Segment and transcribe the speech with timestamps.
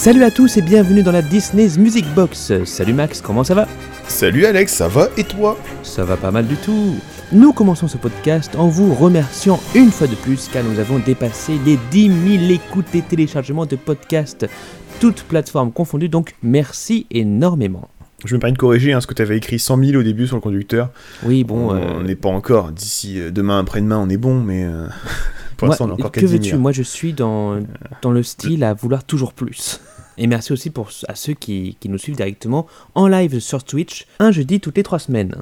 [0.00, 2.64] Salut à tous et bienvenue dans la Disney's Music Box.
[2.64, 3.68] Salut Max, comment ça va?
[4.08, 5.58] Salut Alex, ça va et toi?
[5.82, 6.94] Ça va pas mal du tout.
[7.32, 11.58] Nous commençons ce podcast en vous remerciant une fois de plus car nous avons dépassé
[11.66, 14.46] les 10 000 écoutes et téléchargements de podcasts,
[15.00, 17.90] toutes plateformes confondues, donc merci énormément.
[18.24, 20.26] Je me permets de corriger hein, ce que tu avais écrit 100 000 au début
[20.26, 20.88] sur le conducteur.
[21.24, 21.72] Oui, bon.
[21.72, 22.72] on euh, n'est pas encore.
[22.72, 24.86] D'ici euh, demain, après-demain, on est bon, mais euh,
[25.60, 26.60] pour moi, l'instant, on a encore que 4 veux-tu 000.
[26.60, 27.60] Moi, je suis dans,
[28.00, 29.82] dans le style à vouloir toujours plus.
[30.16, 34.06] Et merci aussi pour, à ceux qui, qui nous suivent directement en live sur Twitch,
[34.20, 35.36] un jeudi toutes les trois semaines.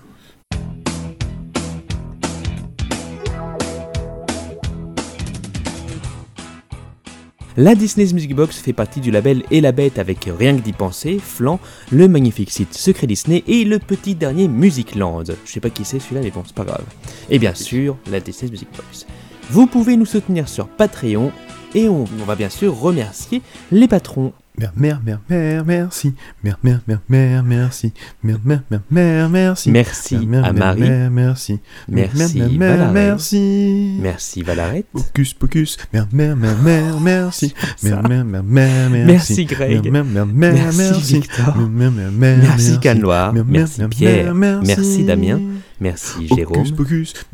[7.57, 10.73] La Disney's Music Box fait partie du label Et la Bête avec Rien que d'y
[10.73, 11.61] penser, Flan,
[11.93, 15.25] le magnifique site Secret Disney et le petit dernier Musicland.
[15.45, 16.85] Je sais pas qui c'est celui-là, mais bon, c'est pas grave.
[17.31, 19.07] Et bien sûr, la Disney's Music Box.
[19.51, 21.33] Vous pouvez nous soutenir sur Patreon
[21.75, 24.33] et on, on va bien sûr remercier les patrons.
[24.59, 26.15] Mère, mère, mère, mère, merci.
[26.43, 27.93] Mère, mère, mère, mère, merci.
[28.25, 29.71] Mère, mère, mère, mère, merci.
[29.71, 31.61] Merci à Marie, merci.
[31.89, 33.99] Merci, merci.
[34.01, 35.77] merci Valarette, Pocus, pocus.
[35.93, 37.55] Mère, mère, mère, mère, merci.
[37.85, 39.07] Mère, mère, mère, mère, merci.
[39.07, 41.15] merci Greg, Mère, mère, mère, merci.
[41.15, 45.41] Victor, Mère, mère, mère, mère, merci mère, merci Pierre, merci Damien,
[45.81, 46.65] merci Jérôme,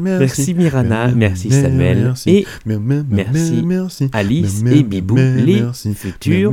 [0.00, 0.54] merci.
[0.54, 2.30] Mirana, merci Samuel merci.
[2.30, 3.64] et Merci.
[4.12, 5.94] Alice et Bibou, les merci.
[5.94, 6.52] futurs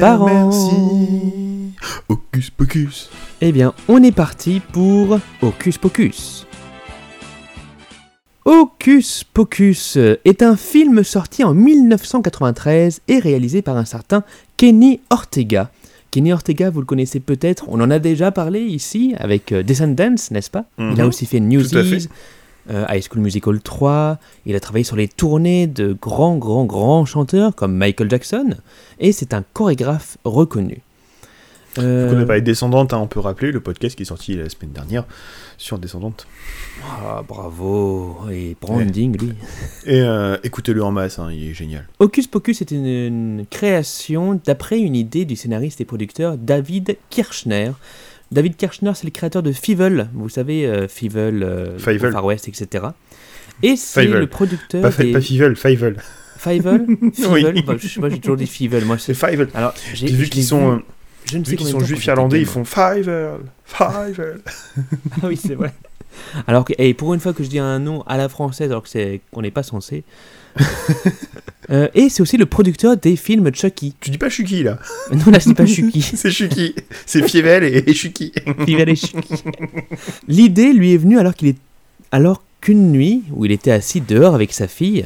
[0.00, 0.50] parents.
[0.50, 1.48] Merci.
[2.08, 3.10] Hocus pocus.
[3.40, 6.46] Eh bien, on est parti pour Hocus Pocus.
[8.44, 14.24] Hocus Pocus est un film sorti en 1993 et réalisé par un certain
[14.56, 15.70] Kenny Ortega.
[16.10, 20.14] Kenny Ortega, vous le connaissez peut-être, on en a déjà parlé ici avec euh, Descendants,
[20.30, 20.64] n'est-ce pas?
[20.78, 21.08] Il a Mhm.
[21.08, 22.08] aussi fait Newsies,
[22.70, 27.04] euh, High School Musical 3, il a travaillé sur les tournées de grands, grands, grands
[27.04, 28.54] chanteurs comme Michael Jackson,
[29.00, 30.78] et c'est un chorégraphe reconnu.
[31.78, 34.72] Euh, parlé de Descendante, hein, on peut rappeler le podcast qui est sorti la semaine
[34.72, 35.04] dernière
[35.58, 36.26] sur Descendante.
[36.84, 39.32] Ah, bravo Et branding, lui.
[39.84, 41.86] Et euh, écoutez-le en masse, hein, il est génial.
[41.98, 47.72] Hocus Pocus est une, une création d'après une idée du scénariste et producteur David Kirchner.
[48.32, 52.12] David Kirchner, c'est le créateur de Fievel, vous savez, euh, Fievel, euh, Fievel.
[52.12, 52.86] Far West, etc.
[53.62, 54.20] Et c'est Fievel.
[54.20, 55.12] le producteur Pas, des...
[55.12, 55.96] pas Fivel, Fivel.
[56.38, 57.12] Fievel Fievel
[57.54, 57.62] Oui.
[57.66, 59.30] Bah, je- Moi j'ai toujours dit Fievel, moi C'est c'est...
[59.30, 59.48] Fivel.
[59.54, 60.82] Alors, j'ai, Vu qu'ils sont, vu, euh,
[61.30, 63.38] je ne sais vu qu'ils sont juifs irlandais, ils font Fivel.
[63.64, 64.40] Fivel.
[65.22, 65.72] Ah oui, c'est vrai.
[66.46, 68.82] Alors que, et pour une fois que je dis un nom à la française alors
[68.82, 70.04] que c'est qu'on n'est pas censé.
[71.70, 73.94] Euh, et c'est aussi le producteur des films Chucky.
[74.00, 74.78] Tu dis pas Chucky là.
[75.12, 76.00] Non, là, c'est pas Chucky.
[76.00, 76.74] C'est Chucky.
[77.04, 78.32] C'est Fievel et, et Chucky.
[78.64, 79.42] Fievel et Chucky.
[80.28, 81.58] L'idée lui est venue alors qu'il est
[82.10, 85.04] alors qu'une nuit où il était assis dehors avec sa fille,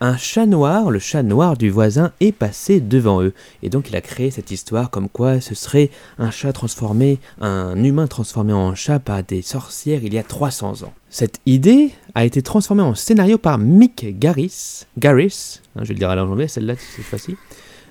[0.00, 3.34] un chat noir, le chat noir du voisin, est passé devant eux.
[3.62, 7.82] Et donc il a créé cette histoire comme quoi ce serait un chat transformé, un
[7.82, 10.92] humain transformé en chat par des sorcières il y a 300 ans.
[11.10, 15.98] Cette idée a été transformée en scénario par Mick Garris, Garris, hein, je vais le
[15.98, 17.36] dire à l'anglais celle-là cette fois-ci.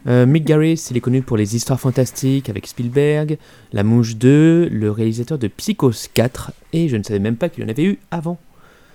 [0.07, 3.37] Euh, Mick Garris, il est connu pour les histoires fantastiques avec Spielberg,
[3.73, 7.63] La Mouche 2, le réalisateur de Psychose 4, et je ne savais même pas qu'il
[7.65, 8.39] en avait eu avant.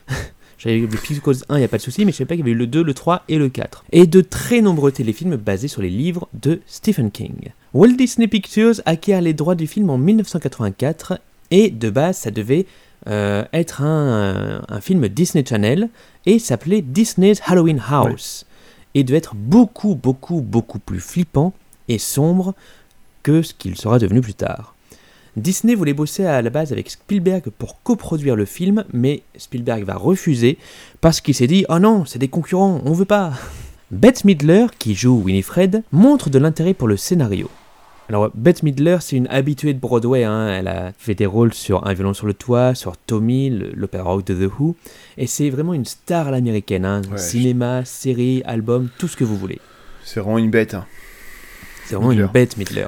[0.59, 2.29] J'avais eu le Psychose 1, il n'y a pas de souci, mais je ne savais
[2.29, 3.85] pas qu'il y avait eu le 2, le 3 et le 4.
[3.93, 7.51] Et de très nombreux téléfilms basés sur les livres de Stephen King.
[7.73, 11.21] Walt Disney Pictures acquiert les droits du film en 1984,
[11.51, 12.67] et de base, ça devait
[13.09, 15.89] euh, être un, un film Disney Channel,
[16.27, 18.47] et s'appelait Disney's Halloween House.
[18.95, 21.53] Et devait être beaucoup, beaucoup, beaucoup plus flippant
[21.89, 22.55] et sombre
[23.23, 24.74] que ce qu'il sera devenu plus tard.
[25.37, 29.95] Disney voulait bosser à la base avec Spielberg pour coproduire le film, mais Spielberg va
[29.97, 30.59] refuser
[31.01, 33.33] parce qu'il s'est dit Oh non, c'est des concurrents, on veut pas.
[33.91, 37.51] Bette Midler, qui joue Winifred, montre de l'intérêt pour le scénario.
[38.09, 40.25] Alors, Bette Midler, c'est une habituée de Broadway.
[40.25, 44.05] hein, Elle a fait des rôles sur Un violon sur le toit, sur Tommy, l'opéra
[44.11, 44.77] rock de The Who.
[45.17, 46.85] Et c'est vraiment une star à l'américaine.
[46.85, 47.01] hein.
[47.11, 49.59] Ouais, Cinéma, série, album, tout ce que vous voulez.
[50.05, 50.75] C'est vraiment une bête.
[50.75, 50.85] hein.
[51.87, 52.25] C'est vraiment Midler.
[52.25, 52.87] une bête, Midler.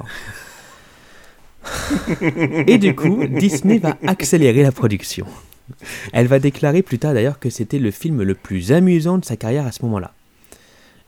[2.67, 5.27] Et du coup, Disney va accélérer la production.
[6.13, 9.37] Elle va déclarer plus tard d'ailleurs que c'était le film le plus amusant de sa
[9.37, 10.13] carrière à ce moment-là.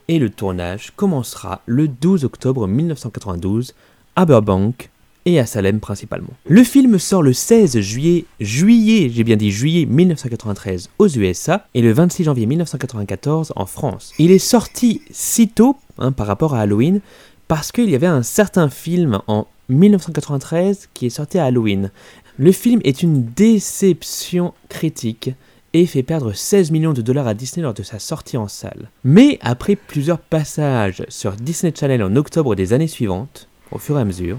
[0.09, 3.75] Et le tournage commencera le 12 octobre 1992
[4.17, 4.91] à Burbank
[5.27, 6.31] et à Salem principalement.
[6.47, 11.83] Le film sort le 16 juillet, juillet, j'ai bien dit juillet 1993 aux USA et
[11.83, 14.15] le 26 janvier 1994 en France.
[14.19, 17.01] Il est sorti si tôt hein, par rapport à Halloween
[17.47, 21.91] parce qu'il y avait un certain film en 1993 qui est sorti à Halloween.
[22.39, 25.31] Le film est une déception critique
[25.75, 28.91] et fait perdre 16 millions de dollars à Disney lors de sa sortie en salle.
[29.05, 34.01] Mais après plusieurs passages sur Disney Channel en octobre des années suivantes, au fur et
[34.01, 34.39] à mesure,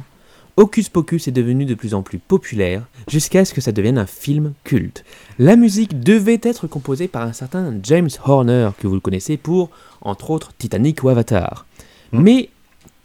[0.57, 4.05] Hocus Pocus est devenu de plus en plus populaire jusqu'à ce que ça devienne un
[4.05, 5.05] film culte.
[5.37, 9.69] La musique devait être composée par un certain James Horner, que vous le connaissez pour,
[10.01, 11.65] entre autres, Titanic ou Avatar.
[12.11, 12.23] Hmm.
[12.23, 12.49] Mais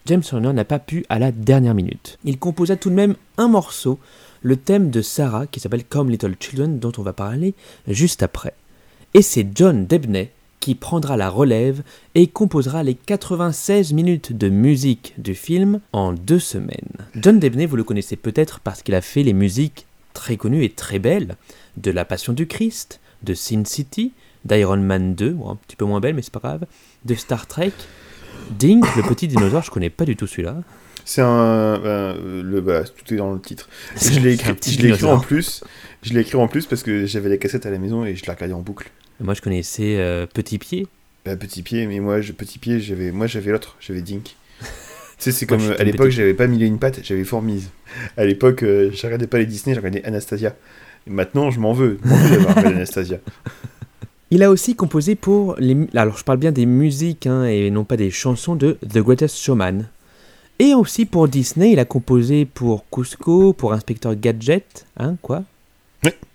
[0.07, 2.19] James Horner n'a pas pu à la dernière minute.
[2.25, 3.99] Il composa tout de même un morceau,
[4.43, 7.55] le thème de Sarah, qui s'appelle Come Little Children, dont on va parler
[7.89, 8.53] juste après.
[9.15, 10.31] Et c'est John Debney
[10.61, 11.83] qui prendra la relève
[12.15, 17.07] et composera les 96 minutes de musique du film en deux semaines.
[17.15, 20.71] John Debney, vous le connaissez peut-être parce qu'il a fait les musiques très connues et
[20.71, 21.37] très belles
[21.77, 24.13] de La Passion du Christ, de Sin City,
[24.45, 26.67] d'Iron Man 2, bon, un petit peu moins belle mais c'est pas grave,
[27.05, 27.73] de Star Trek,
[28.51, 30.57] Dink, le petit dinosaure, je connais pas du tout celui-là.
[31.05, 31.79] C'est un.
[31.79, 33.69] ben, le, voilà, tout est dans le titre.
[33.97, 35.63] Je l'ai écrit, écrit en plus.
[36.03, 38.25] Je l'ai écrit en plus parce que j'avais la cassette à la maison et je
[38.27, 38.91] la regardais en boucle.
[39.21, 40.87] Moi je connaissais euh, Petit Pied.
[41.25, 44.25] Bah, petit pied, mais moi, je, petit pied, j'avais, moi, j'avais l'autre, j'avais Dink.
[44.61, 44.67] tu
[45.17, 47.71] sais, c'est comme à l'époque, j'avais pas et une pattes, j'avais Fourmise.
[48.19, 50.55] À l'époque, euh, je regardais pas les Disney, je regardais Anastasia.
[51.07, 53.21] Et maintenant, je m'en veux, je m'en veux d'avoir Anastasia.
[54.31, 55.77] Il a aussi composé pour les.
[55.95, 59.37] Alors je parle bien des musiques hein, et non pas des chansons de The Greatest
[59.37, 59.85] Showman.
[60.59, 65.43] Et aussi pour Disney, il a composé pour Cusco, pour Inspecteur Gadget, hein, quoi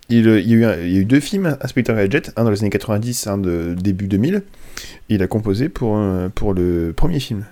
[0.09, 2.31] Il, euh, il y a eu un- il y a eu deux films, Inspector Gadget,
[2.35, 4.43] un dans les années 90, un de début 2000.
[5.07, 7.45] Il a composé pour, euh, pour le premier film.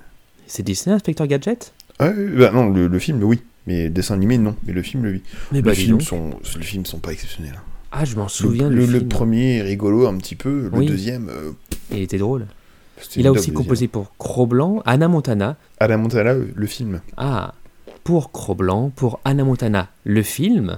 [0.47, 1.73] C'est Disney, Inspecteur Gadget?
[1.99, 3.39] Ah, oui, bah non, le, le film, oui.
[3.65, 4.55] Mais dessin animé, non.
[4.65, 5.21] Mais le film, oui.
[5.51, 7.59] Mais les, bah dis films sont, les films sont pas exceptionnels.
[7.99, 10.85] Ah, je m'en souviens le, du le premier est rigolo un petit peu, le Oui.
[10.85, 11.29] deuxième.
[11.29, 11.51] euh,
[11.91, 12.45] Il était drôle.
[13.15, 15.55] Il a aussi composé pour Cro-Blanc, Anna Montana.
[15.81, 17.01] la Montana, euh, le film.
[17.17, 17.53] Ah,
[18.03, 20.77] pour Cro-Blanc, pour Anna Montana, le film.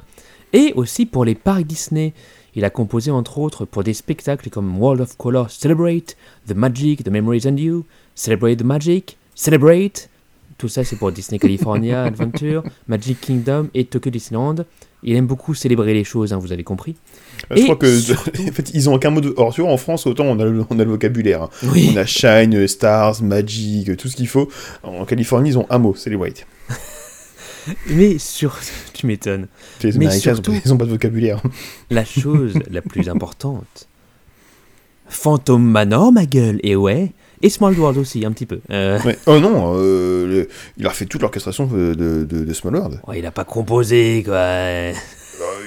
[0.54, 2.13] Et aussi pour les parcs Disney.
[2.56, 6.18] Il a composé entre autres pour des spectacles comme World of Color Celebrate,
[6.48, 7.86] The Magic, The Memories and You,
[8.16, 10.10] Celebrate the Magic, Celebrate.
[10.57, 14.56] Tout ça c'est pour Disney California Adventure, Magic Kingdom et Tokyo Disneyland.
[15.03, 16.95] Il aime beaucoup célébrer les choses, hein, vous avez compris.
[17.51, 19.33] Euh, Je crois que surtout- en fait, ils ont aucun mot de.
[19.37, 21.43] Alors, tu vois, en France, autant on a le, on a le vocabulaire.
[21.43, 21.49] hein.
[21.71, 21.91] Oui.
[21.93, 24.49] On a Shine, Stars, Magic, tout ce qu'il faut.
[24.83, 26.45] En Californie, ils ont un mot, c'est les White.
[27.87, 28.57] Mais sur...
[28.93, 29.47] Tu m'étonnes.
[29.83, 31.41] Les Mais Américains, surtout- ils ont pas de vocabulaire.
[31.89, 33.87] La chose la plus importante.
[35.07, 37.13] Phantom Manor, ma gueule, et ouais.
[37.41, 38.59] Et Small World aussi, un petit peu.
[38.69, 39.18] Euh, Ouais.
[39.27, 42.99] Oh non, euh, le- il a refait toute l'orchestration de, de, Small World.
[43.07, 44.35] ouais, il a pas composé, quoi.
[44.35, 44.94] Euh,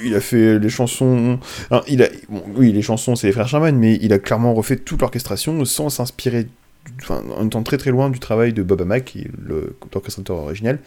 [0.05, 1.39] il a fait les chansons.
[1.71, 4.53] Alors, il a, bon, oui, les chansons, c'est les frères Sherman, mais il a clairement
[4.53, 6.47] refait toute l'orchestration sans s'inspirer.
[7.01, 10.37] Enfin, en étant très très loin du travail de Bob Hamack, qui est le- l'orchestrateur
[10.37, 10.79] original.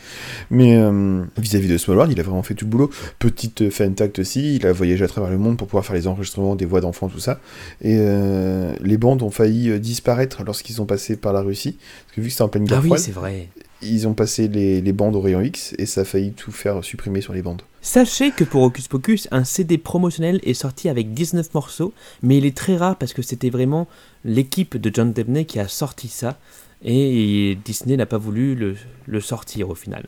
[0.50, 2.90] Mais euh, vis-à-vis de Small World, il a vraiment fait tout le boulot.
[3.18, 6.06] Petite euh, fact aussi, il a voyagé à travers le monde pour pouvoir faire les
[6.06, 7.40] enregistrements des voix d'enfants, tout ça.
[7.80, 11.78] Et euh, les bandes ont failli disparaître lorsqu'ils ont passé par la Russie.
[12.06, 13.48] Parce que vu que c'était en pleine guerre Ah oui, c'est vrai.
[13.82, 16.82] Ils ont passé les, les bandes au rayon X et ça a failli tout faire
[16.82, 17.62] supprimer sur les bandes.
[17.82, 21.92] Sachez que pour Hocus Pocus, un CD promotionnel est sorti avec 19 morceaux,
[22.22, 23.86] mais il est très rare parce que c'était vraiment
[24.24, 26.38] l'équipe de John Debney qui a sorti ça,
[26.84, 30.06] et Disney n'a pas voulu le, le sortir au final.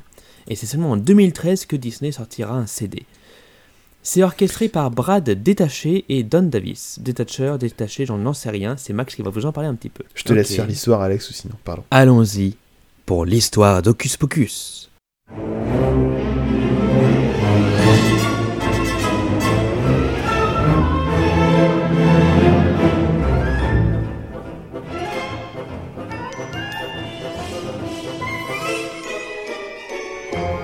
[0.49, 3.05] Et c'est seulement en 2013 que Disney sortira un CD.
[4.03, 6.99] C'est orchestré par Brad Détaché et Don Davis.
[7.01, 9.91] Détacheur, détaché, j'en n'en sais rien, c'est Max qui va vous en parler un petit
[9.91, 10.05] peu.
[10.15, 11.85] Je te laisse faire l'histoire, Alex, ou sinon, pardon.
[11.91, 12.57] Allons-y
[13.09, 14.91] pour l'histoire d'Hocus Pocus.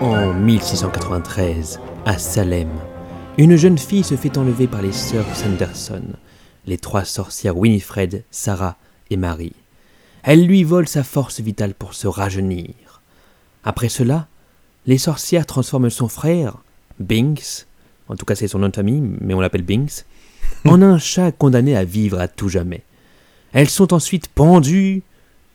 [0.02, 2.68] En 1693, à Salem,
[3.38, 6.02] une jeune fille se fait enlever par les sœurs Sanderson,
[6.66, 8.76] les trois sorcières Winifred, Sarah
[9.08, 9.54] et Marie.
[10.26, 13.02] Elle lui vole sa force vitale pour se rajeunir.
[13.62, 14.26] Après cela,
[14.86, 16.56] les sorcières transforment son frère,
[16.98, 17.66] Binks,
[18.08, 20.06] en tout cas c'est son nom de famille, mais on l'appelle Binks,
[20.64, 22.82] en un chat condamné à vivre à tout jamais.
[23.52, 25.02] Elles sont ensuite pendues,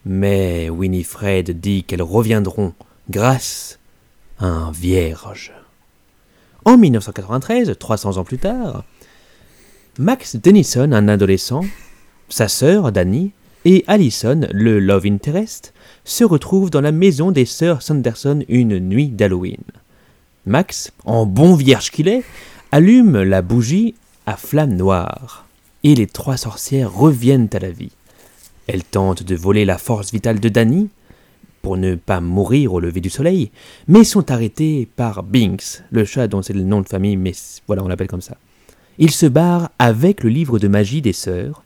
[0.05, 2.73] mais Winifred dit qu'elles reviendront
[3.09, 3.79] grâce
[4.38, 5.51] à un vierge.
[6.63, 8.83] En 1993, 300 ans plus tard,
[9.97, 11.65] Max Denison, un adolescent,
[12.29, 13.33] sa sœur, Danny,
[13.65, 15.73] et Allison, le love interest,
[16.03, 19.61] se retrouvent dans la maison des sœurs Sanderson une nuit d'Halloween.
[20.45, 22.23] Max, en bon vierge qu'il est,
[22.71, 25.45] allume la bougie à flamme noire,
[25.83, 27.91] et les trois sorcières reviennent à la vie.
[28.67, 30.89] Elles tentent de voler la force vitale de Danny,
[31.61, 33.51] pour ne pas mourir au lever du soleil,
[33.87, 37.33] mais sont arrêtées par Binks, le chat dont c'est le nom de famille, mais
[37.67, 38.37] voilà, on l'appelle comme ça.
[38.97, 41.63] il se barre avec le livre de magie des sœurs.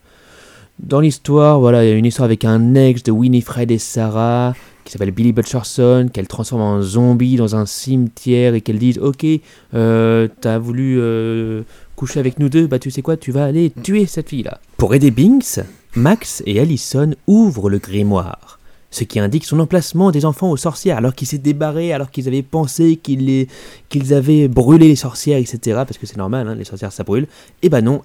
[0.80, 4.54] Dans l'histoire, voilà, il y a une histoire avec un ex de Winifred et Sarah
[4.84, 9.26] qui s'appelle Billy Butcherson, qu'elle transforme en zombie dans un cimetière et qu'elle dise Ok,
[9.74, 11.64] euh, t'as voulu euh,
[11.96, 14.60] coucher avec nous deux, bah tu sais quoi, tu vas aller tuer cette fille-là.
[14.78, 15.60] Pour aider Binks,
[15.96, 18.60] Max et Allison ouvrent le grimoire,
[18.92, 22.28] ce qui indique son emplacement des enfants aux sorcières, alors qu'ils s'est débarré, alors qu'ils
[22.28, 25.60] avaient pensé qu'ils avaient brûlé les sorcières, etc.
[25.86, 27.28] Parce que c'est normal, hein, les sorcières ça brûle.
[27.62, 28.02] Et bah non,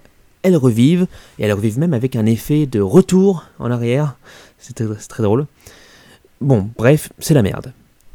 [0.48, 1.06] elles revivent,
[1.38, 4.16] et elles revivent même avec un effet de retour en arrière.
[4.58, 4.74] C'est
[5.08, 5.46] très, drôle.
[6.40, 7.72] Bon, bref, c'est la merde.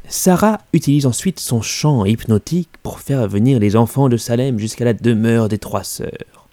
[0.09, 4.93] Sarah utilise ensuite son chant hypnotique pour faire venir les enfants de Salem jusqu'à la
[4.93, 6.47] demeure des trois sœurs.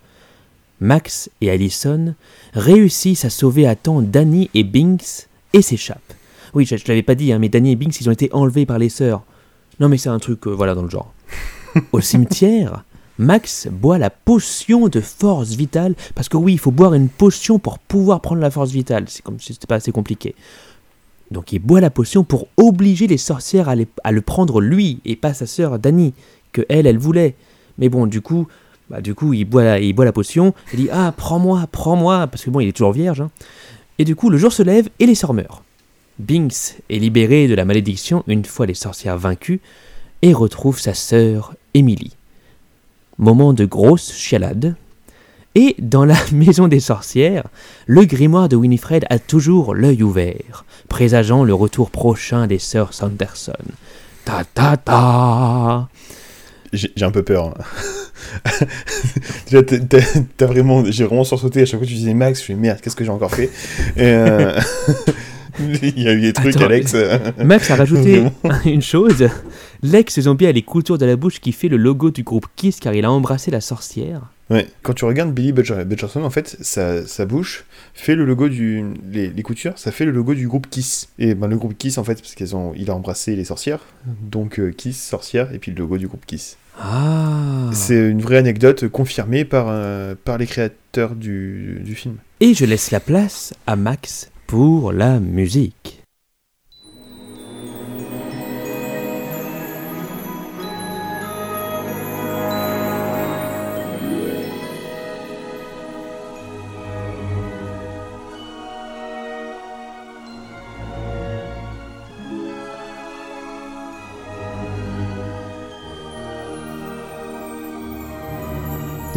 [0.80, 2.14] Max et Allison
[2.54, 6.14] réussissent à sauver à temps Danny et Binks et s'échappent.
[6.54, 8.66] Oui, je, je l'avais pas dit, hein, mais Danny et Binks, ils ont été enlevés
[8.66, 9.22] par les sœurs.
[9.78, 11.12] Non, mais c'est un truc, euh, voilà, dans le genre.
[11.92, 12.84] Au cimetière,
[13.20, 17.58] Max boit la potion de force vitale, parce que oui, il faut boire une potion
[17.58, 19.04] pour pouvoir prendre la force vitale.
[19.08, 20.34] C'est comme si c'était pas assez compliqué.
[21.30, 25.34] Donc il boit la potion pour obliger les sorcières à, le prendre lui et pas
[25.34, 26.14] sa sœur Dani,
[26.52, 27.34] que elle, elle voulait.
[27.76, 28.48] Mais bon, du coup,
[28.88, 30.54] bah, du coup, il boit la, potion.
[30.72, 33.20] Il dit ah prends-moi, prends-moi, parce que bon, il est toujours vierge.
[33.20, 33.30] hein.
[33.98, 35.62] Et du coup, le jour se lève et les sœurs meurent.
[36.18, 39.60] Binks est libéré de la malédiction une fois les sorcières vaincues
[40.22, 42.12] et retrouve sa sœur Emily.
[43.20, 44.74] Moment de grosse chialade.
[45.54, 47.44] Et dans la maison des sorcières,
[47.86, 53.52] le grimoire de Winifred a toujours l'œil ouvert, présageant le retour prochain des sœurs Sanderson.
[54.24, 55.88] Ta ta ta
[56.72, 57.46] J'ai un peu peur.
[57.58, 58.44] hein.
[59.50, 59.98] Déjà, t'as-
[60.36, 62.80] t'as vraiment, j'ai vraiment sursauté à chaque fois que tu disais Max, je fais merde,
[62.80, 63.50] qu'est-ce que j'ai encore fait?
[63.98, 64.58] Euh,
[65.82, 66.94] Il y a eu des trucs, Attends, Alex.
[67.38, 68.22] Max a rajouté
[68.64, 69.28] une chose.
[69.82, 72.94] L'ex-zombie a les coutures de la bouche qui fait le logo du groupe Kiss car
[72.94, 74.30] il a embrassé la sorcière.
[74.50, 78.48] Ouais, quand tu regardes Billy Butcher- Butcherson, en fait, sa, sa bouche fait le logo
[78.48, 78.82] du.
[79.10, 81.08] Les, les coutures, ça fait le logo du groupe Kiss.
[81.20, 83.78] Et ben, le groupe Kiss, en fait, parce qu'ils ont, il a embrassé les sorcières.
[84.22, 86.56] Donc euh, Kiss, sorcière, et puis le logo du groupe Kiss.
[86.80, 92.16] Ah C'est une vraie anecdote confirmée par, euh, par les créateurs du, du film.
[92.40, 95.99] Et je laisse la place à Max pour la musique.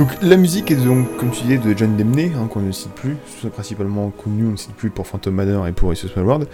[0.03, 2.91] Donc la musique est donc, comme tu disais, de John Demney, hein, qu'on ne cite
[2.91, 3.15] plus,
[3.53, 6.47] principalement connu, on ne cite plus pour Phantom Manor et pour It's a Small World,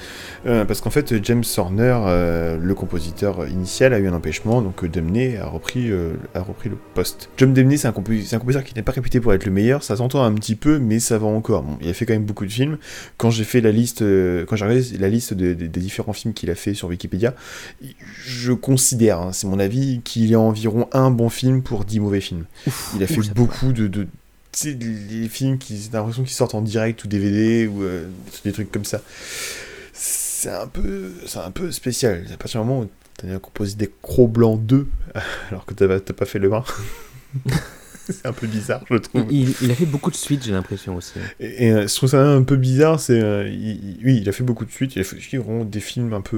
[0.45, 4.83] euh, parce qu'en fait James Horner, euh, le compositeur initial, a eu un empêchement, donc
[4.83, 7.31] euh, Demney a repris, euh, a repris le poste.
[7.37, 10.23] John Demney, c'est un, compositeur qui n'est pas réputé pour être le meilleur, ça s'entend
[10.23, 11.63] un petit peu, mais ça va encore.
[11.63, 12.77] Bon, il a fait quand même beaucoup de films.
[13.17, 16.35] Quand j'ai fait la liste, quand j'ai regardé la liste de- de- des différents films
[16.35, 17.33] qu'il a fait sur Wikipédia,
[18.23, 21.99] je considère, hein, c'est mon avis, qu'il y a environ un bon film pour 10
[21.99, 22.45] mauvais films.
[22.95, 24.09] Il a fait beaucoup de, de tu
[24.71, 28.07] sais, les films qui, j'ai l'impression qu'ils sortent en direct ou DVD ou euh,
[28.43, 29.01] des trucs comme ça.
[29.93, 32.25] C'est un peu, c'est un peu spécial.
[32.33, 34.87] À partir du moment où t'as composé des Crocs Blancs 2,
[35.51, 36.63] alors que t'as pas- t'as pas fait le 1.
[38.09, 39.25] c'est un peu bizarre, je trouve.
[39.29, 41.13] Il, il a fait beaucoup de suites, j'ai l'impression aussi.
[41.39, 43.21] Et, et, euh, je trouve ça un peu bizarre, c'est...
[43.21, 45.79] euh, il- il- oui, il a fait beaucoup de suites, il a fait vraiment des
[45.79, 46.37] films un peu...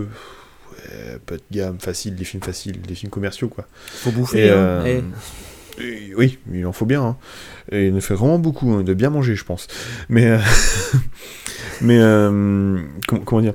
[0.71, 3.67] ouais, pas de gamme, facile, des films faciles, des films commerciaux, quoi.
[3.85, 4.47] Faut bouffer.
[4.47, 4.83] Et, hein.
[4.85, 5.01] Eh.
[5.79, 7.03] Oui, il en faut bien.
[7.03, 7.17] hein.
[7.71, 9.67] Il en fait vraiment beaucoup, hein, de bien manger, je pense.
[10.09, 10.37] Mais, euh,
[11.81, 13.53] mais euh, com- comment dire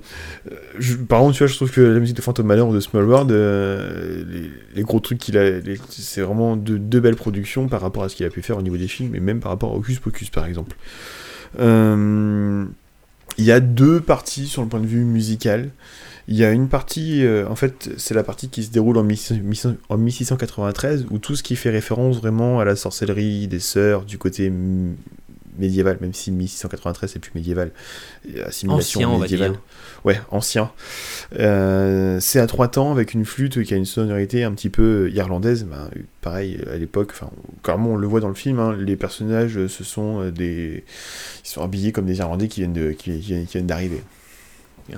[0.50, 2.80] Euh, Par contre, tu vois, je trouve que la musique de Phantom Manor ou de
[2.80, 3.30] Small World,
[4.74, 8.16] les, gros trucs qu'il a, c'est vraiment de, deux belles productions par rapport à ce
[8.16, 10.30] qu'il a pu faire au niveau des films, et même par rapport à Hocus Pocus,
[10.30, 10.76] par exemple.
[13.38, 15.70] Il y a deux parties sur le point de vue musical.
[16.28, 19.04] Il y a une partie, euh, en fait, c'est la partie qui se déroule en,
[19.04, 24.04] 1600 en 1693, où tout ce qui fait référence vraiment à la sorcellerie des sœurs
[24.04, 24.50] du côté
[25.58, 27.70] médiéval, même si 1693 c'est plus médiéval,
[28.28, 29.52] et assimilation Ancien, on va médiévale.
[29.52, 29.60] dire.
[30.04, 30.70] Ouais, ancien.
[31.38, 35.10] Euh, c'est à trois temps avec une flûte qui a une sonorité un petit peu
[35.14, 35.64] irlandaise.
[35.64, 35.88] Ben,
[36.20, 37.12] pareil, à l'époque,
[37.62, 40.84] clairement on le voit dans le film, hein, les personnages, euh, ce sont euh, des.
[41.44, 44.02] Ils sont habillés comme des Irlandais qui viennent de- qui- qui- qui viennent d'arriver.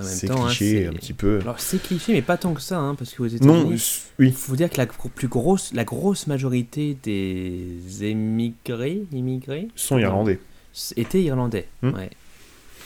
[0.01, 1.39] C'est hein, cliché un petit peu.
[1.41, 4.27] Alors c'est cliché, mais pas tant que ça, hein, parce qu'aux Non, États-Unis, oui.
[4.27, 10.39] il faut dire que la plus grosse, la grosse majorité des émigrés, immigrés, Sont irlandais.
[10.95, 11.67] étaient irlandais.
[11.81, 11.93] Hmm.
[11.93, 12.09] Ouais.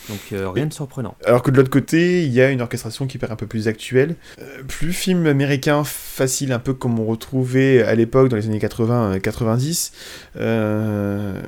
[0.09, 1.15] Donc euh, rien de surprenant.
[1.25, 3.67] Alors que de l'autre côté, il y a une orchestration qui paraît un peu plus
[3.67, 8.45] actuelle, euh, plus film américain facile, un peu comme on retrouvait à l'époque dans les
[8.47, 9.91] années 80-90.
[10.37, 11.41] Euh,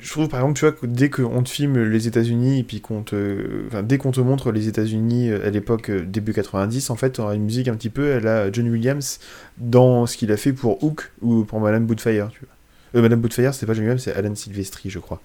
[0.00, 2.80] je trouve par exemple, tu vois, que dès qu'on te filme les États-Unis et puis
[2.80, 7.30] qu'on te, dès qu'on te montre les États-Unis à l'époque début 90, en fait, on
[7.32, 9.20] une musique un petit peu à la John Williams
[9.58, 12.48] dans ce qu'il a fait pour Hook ou pour Madame Bootfire, tu vois.
[12.96, 15.20] Euh, Madame Bootfire, c'est pas John Williams, c'est Alan Silvestri, je crois.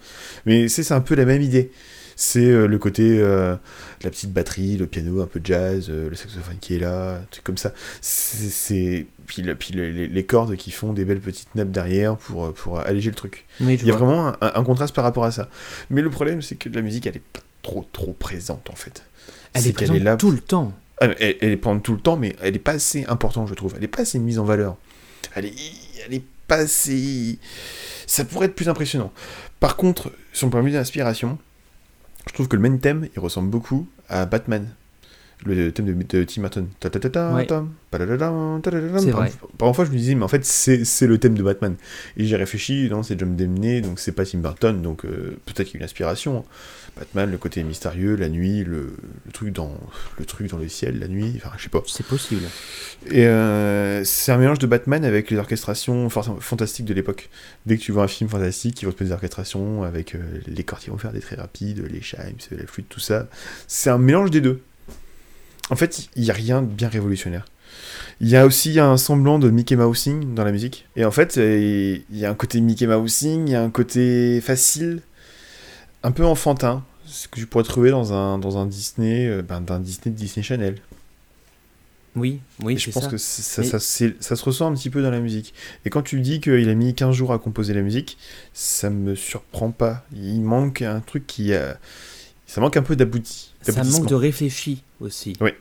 [0.46, 1.72] Mais c'est un peu la même idée.
[2.15, 3.55] C'est euh, le côté euh,
[4.03, 7.22] la petite batterie, le piano, un peu de jazz, euh, le saxophone qui est là,
[7.29, 7.74] truc comme ça.
[8.01, 12.79] C'est puis, puis les, les, cordes qui font des belles petites nappes derrière pour, pour
[12.79, 13.46] alléger le truc.
[13.62, 15.50] Oui, Il y a vraiment un, un, contraste par rapport à ça.
[15.89, 19.03] Mais le problème, c'est que la musique, elle est pas trop trop présente en fait.
[19.53, 20.74] Elle est, présente est là tout le temps.
[21.01, 23.53] Ah, elle, elle, est présente tout le temps, mais elle est pas assez importante, je
[23.53, 23.74] trouve.
[23.77, 24.77] Elle est pas assez mise en valeur.
[25.36, 25.55] Elle est,
[26.05, 27.39] elle est pas assez.
[28.08, 29.12] Ça pourrait être plus impressionnant.
[29.60, 31.38] Par contre, sur le point de vue d'inspiration,
[32.27, 34.70] je trouve que le main thème, il ressemble beaucoup à Batman.
[35.46, 36.68] Le thème de, de Tim Burton.
[37.36, 37.48] Ouais.
[39.00, 39.32] C'est vrai.
[39.58, 41.75] Par fois, je me disais, mais en fait, c'est le thème de Batman.
[42.18, 45.68] Et j'ai réfléchi, non, c'est John Demney, donc c'est pas Tim Burton, donc euh, peut-être
[45.68, 46.46] qu'il y a une inspiration.
[46.98, 49.77] Batman, le côté mystérieux, la nuit, le, le, truc dans
[50.18, 51.84] le truc dans le ciel, la nuit, enfin, je sais pas.
[51.88, 52.44] C'est possible.
[53.12, 57.29] Et euh, c'est un mélange de Batman avec les orchestrations fantastiques de l'époque.
[57.66, 60.20] Dès que tu vois un film fantastique, ils vont te mettre des orchestrations avec euh,
[60.48, 63.27] les cordes qui vont faire des très rapides, les chimes, la flûte, tout ça.
[63.68, 64.62] C'est un mélange des deux.
[65.70, 67.46] En fait, il n'y a rien de bien révolutionnaire.
[68.22, 70.88] Il y a aussi un semblant de Mickey Mousing dans la musique.
[70.96, 74.40] Et en fait, il y a un côté Mickey Mousing, il y a un côté
[74.42, 75.01] facile,
[76.04, 79.80] un peu enfantin, ce que tu pourrais trouver dans un, dans un Disney, ben, d'un
[79.80, 80.78] Disney de Disney Channel.
[82.16, 83.10] Oui, oui, je pense ça.
[83.10, 83.68] que ça, Mais...
[83.68, 85.54] ça, ça, se ressent un petit peu dans la musique.
[85.84, 88.18] Et quand tu dis qu'il a mis 15 jours à composer la musique,
[88.54, 90.06] ça me surprend pas.
[90.14, 91.78] Il manque un truc qui a...
[92.48, 93.54] Ça manque un peu d'abouti.
[93.72, 95.34] Ça manque de réfléchi aussi.
[95.42, 95.51] Oui.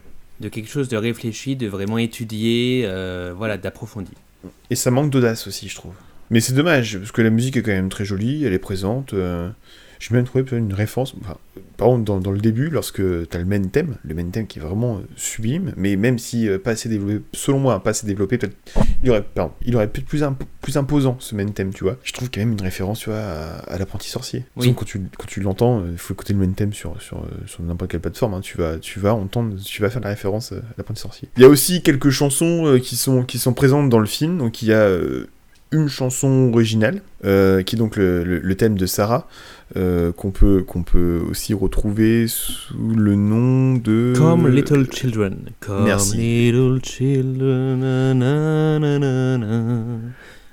[0.41, 4.13] De quelque chose de réfléchi, de vraiment étudier, euh, voilà, d'approfondi.
[4.71, 5.95] Et ça manque d'audace aussi, je trouve.
[6.31, 9.15] Mais c'est dommage, parce que la musique est quand même très jolie, elle est présente.
[9.15, 9.51] Euh...
[9.99, 11.37] J'ai même trouvé une référence, enfin,
[11.77, 14.47] par exemple dans, dans, le début, lorsque tu as le main thème, le main thème
[14.47, 18.07] qui est vraiment sublime, mais même si euh, pas assez développé, selon moi, pas assez
[18.07, 18.57] développé, peut-être
[19.03, 21.85] il aurait, pardon, il aurait pu être plus, imp plus imposant ce main thème, tu
[21.85, 21.97] vois.
[22.03, 24.45] Je trouve quand même une référence, tu vois, à, à l'apprenti sorcier.
[24.57, 24.75] Oui.
[24.75, 27.91] Quand tu, quand tu l'entends, il faut écouter le main thème sur, sur, sur n'importe
[27.91, 31.01] quelle plateforme, hein, tu, vas, tu vas entendre, tu vas faire la référence à l'apprenti
[31.01, 31.29] sorcier.
[31.37, 34.39] Il y a aussi quelques chansons euh, qui, sont, qui sont présentes dans le film,
[34.39, 35.29] donc il y a euh,
[35.75, 39.29] une chanson originale, euh, qui est donc le, le, le thème de Sarah,
[39.77, 44.15] euh, qu'on peut, qu'on peut aussi retrouver sous le nom de...
[44.17, 45.51] Comme Little Children.
[45.61, 46.17] Comme Merci.
[46.53, 47.81] Little Children.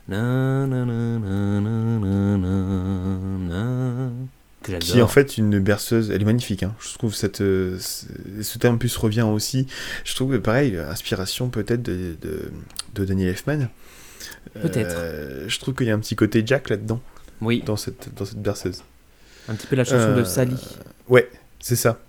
[0.08, 0.68] Na,
[4.80, 6.76] qui est en fait une berceuse, elle est magnifique, hein.
[6.80, 9.68] je trouve cette, euh, ce terme plus revient aussi,
[10.04, 12.52] je trouve pareil, inspiration peut-être de, de,
[12.96, 13.70] de Daniel Elfman.
[14.62, 14.96] Peut-être.
[14.98, 17.02] Euh, je trouve qu'il y a un petit côté Jack là-dedans.
[17.42, 17.64] Oui.
[17.66, 18.84] Dans cette, dans cette berceuse.
[19.50, 20.56] Un petit peu la chanson Euh, de Sally.
[21.10, 22.00] Ouais, c'est ça.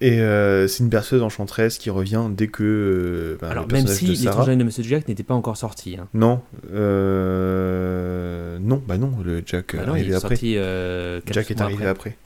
[0.00, 2.62] Et euh, c'est une berceuse enchanteresse qui revient dès que.
[2.64, 4.44] euh, ben, Alors, le même si de l'étrange Sarah...
[4.44, 5.96] Journée de Monsieur Jack n'était pas encore sorti.
[5.96, 6.08] Hein.
[6.12, 6.42] Non.
[6.72, 8.58] Euh...
[8.60, 10.28] Non, bah non, le Jack Bah non, arrivé est après.
[10.36, 10.56] sorti.
[10.56, 12.16] euh, Jack est arrivé après.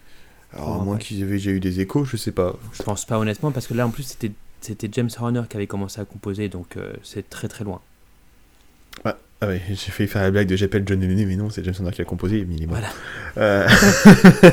[0.53, 1.07] Alors, à mois moins après.
[1.07, 2.57] qu'ils aient déjà eu des échos, je sais pas.
[2.73, 5.67] Je pense pas honnêtement, parce que là en plus c'était c'était James Horner qui avait
[5.67, 7.81] commencé à composer, donc euh, c'est très très loin.
[9.41, 11.75] Ah ouais, j'ai failli faire la blague de j'appelle John Lennon, mais non, c'est James
[11.79, 12.79] Horner qui l'a composé, mais il est mort.
[12.79, 12.89] Voilà.
[13.37, 13.69] Euh,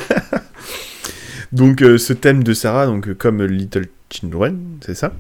[1.54, 5.14] donc euh, ce thème de Sarah, donc euh, comme Little Children, c'est ça?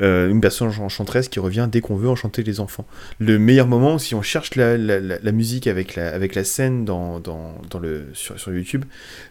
[0.00, 2.86] Euh, Une personne enchanteresse qui revient dès qu'on veut enchanter les enfants.
[3.18, 4.76] Le meilleur moment, si on cherche la,
[5.32, 6.86] musique avec la, scène
[8.12, 8.84] sur, YouTube,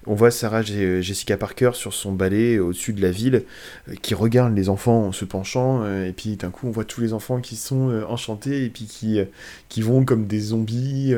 [0.06, 3.44] on voit Sarah Jessica Parker sur son balai au-dessus de la ville,
[3.90, 6.86] euh, qui regarde les enfants en se penchant, euh, et puis d'un coup on voit
[6.86, 11.14] tous les enfants qui sont enchantés, et puis qui, vont comme des zombies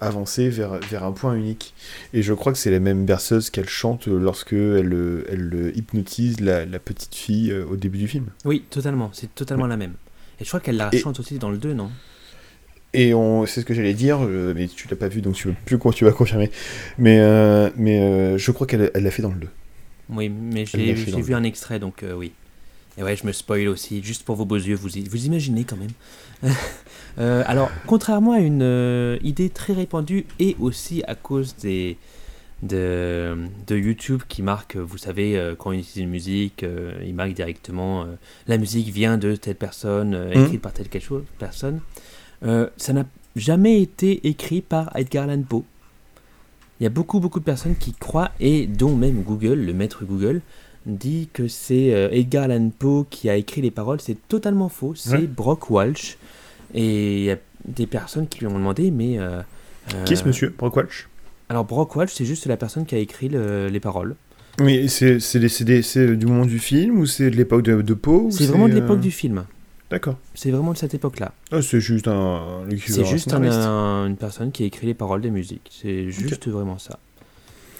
[0.00, 1.74] avancer vers, un point unique.
[2.12, 7.14] Et je crois que c'est la même berceuse qu'elle chante lorsque elle, hypnotise la, petite
[7.14, 8.26] fille au début du film.
[8.58, 9.94] Totalement, c'est totalement la même.
[10.40, 11.90] Et je crois qu'elle la Et- chante aussi dans le 2, non?
[12.92, 15.46] Et on, c'est ce que j'allais dire, euh, mais tu l'as pas vu donc tu,
[15.46, 16.50] veux plus, tu vas confirmer.
[16.98, 19.48] Mais, euh, mais euh, je crois qu'elle elle l'a fait dans le 2.
[20.08, 22.32] Oui, mais j'ai vu un extrait, donc euh, oui.
[22.98, 25.76] Et ouais, je me spoil aussi, juste pour vos beaux yeux, vous, vous imaginez quand
[25.76, 26.52] même.
[27.46, 31.96] Alors, contrairement à une idée très répandue, et aussi à cause des,
[32.62, 37.14] de, de YouTube qui marque, vous savez, euh, quand on utilise une musique, euh, il
[37.14, 38.06] marque directement euh,
[38.46, 41.80] la musique vient de telle personne, euh, écrite par telle quelque chose, personne.
[42.44, 43.04] Euh, ça n'a
[43.36, 45.64] jamais été écrit par Edgar Allan Poe.
[46.80, 50.04] Il y a beaucoup, beaucoup de personnes qui croient, et dont même Google, le maître
[50.04, 50.40] Google,
[50.86, 54.00] dit que c'est euh, Edgar Allan Poe qui a écrit les paroles.
[54.00, 54.94] C'est totalement faux.
[54.94, 55.26] C'est Ouais.
[55.26, 56.16] Brock Walsh.
[56.72, 59.18] Et il y a des personnes qui lui ont demandé, mais.
[59.18, 59.42] euh,
[60.06, 61.08] Qui est ce euh, monsieur Brock Walsh?
[61.50, 64.14] Alors, Brock Walsh, c'est juste la personne qui a écrit le- les paroles.
[64.60, 65.18] Mais c'est
[66.16, 68.80] du moment du film ou c'est de l'époque de, de Poe C'est vraiment de euh,
[68.80, 69.44] l'époque du film.
[69.90, 70.16] D'accord.
[70.34, 71.32] C'est vraiment de cette époque-là.
[71.50, 72.62] Ah, c'est juste un.
[72.86, 75.68] C'est juste un- un- une personne qui a écrit les paroles des musiques.
[75.72, 76.98] C'est juste vraiment ça.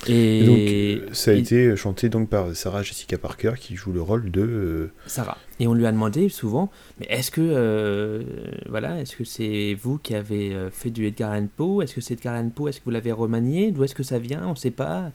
[0.09, 3.93] Et Et, donc, ça a et- été chanté donc par Sarah Jessica Parker qui joue
[3.93, 4.41] le rôle de.
[4.43, 5.37] euh, Sarah.
[5.59, 8.23] Et on lui a demandé souvent, mais est-ce que euh,
[8.69, 11.83] voilà, est-ce que c'est vous qui avez euh, fait du Edgar Allan Poe?
[11.83, 12.69] Est-ce que c'est Edgar Allan Poe?
[12.69, 13.73] Est-ce que vous l'avez remanié?
[13.73, 14.43] D'où est-ce que ça vient?
[14.47, 15.13] On ne sait pas.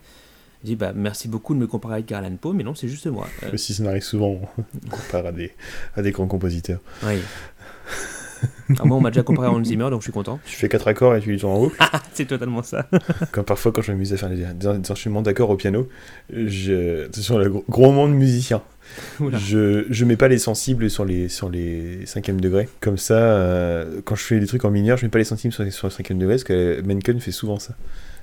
[0.61, 2.87] Je dis bah merci beaucoup de me comparer à Edgar Allan Poe, mais non, c'est
[2.87, 3.27] juste moi.
[3.43, 5.51] Euh, Si ça m'arrive souvent, on compare à des,
[5.95, 6.79] à des grands compositeurs.
[7.03, 7.17] oui.
[8.79, 10.39] Ah, moi, on m'a déjà comparé à Hans Zimmer, donc je suis content.
[10.45, 11.71] Tu fais quatre accords et tu les tournes en haut.
[12.13, 12.87] c'est totalement ça.
[13.31, 15.87] Comme parfois, quand je m'amuse à faire des, enchaînements d'accords au piano,
[16.33, 18.61] je, attention, le gros, gros moment de musicien.
[19.19, 19.37] Oula.
[19.37, 22.67] Je, je mets pas les sensibles sur les, sur les cinquièmes degrés.
[22.81, 25.53] Comme ça, euh, quand je fais des trucs en mineur, je mets pas les sensibles
[25.53, 27.75] sur les, sur les cinquièmes degrés, parce que Menken fait souvent ça.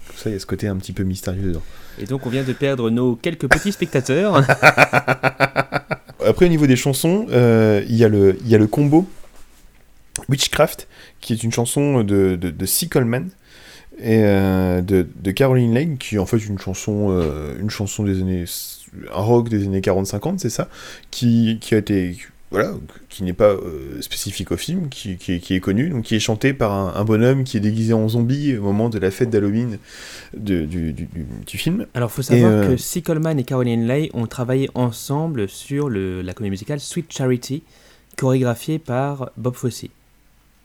[0.08, 1.62] Comme ça, il y a ce côté un petit peu mystérieux dedans.
[2.00, 4.36] Et donc on vient de perdre nos quelques petits spectateurs.
[6.24, 9.08] Après, au niveau des chansons, euh, il y, a le- il y a le combo
[10.28, 10.88] Witchcraft,
[11.20, 12.88] qui est une chanson de, de, de C.
[12.88, 13.28] Coleman
[13.98, 18.02] et euh, de, de Caroline Lane, qui est en fait une chanson, euh, une chanson
[18.04, 18.44] des années.
[19.14, 20.68] un rock des années 40-50, c'est ça,
[21.10, 22.16] qui, qui a été.
[22.50, 22.72] Voilà,
[23.08, 26.16] qui n'est pas euh, spécifique au film, qui, qui, est, qui est connu, donc qui
[26.16, 29.10] est chanté par un, un bonhomme qui est déguisé en zombie au moment de la
[29.10, 29.78] fête d'Halloween
[30.36, 31.08] du, du, du-
[31.46, 31.86] du film.
[31.94, 33.00] Alors, faut savoir que C.
[33.00, 37.62] Coleman et Caroline Lay ont travaillé ensemble sur le, la comédie musicale Sweet Charity,
[38.18, 39.86] chorégraphiée par Bob Fosse.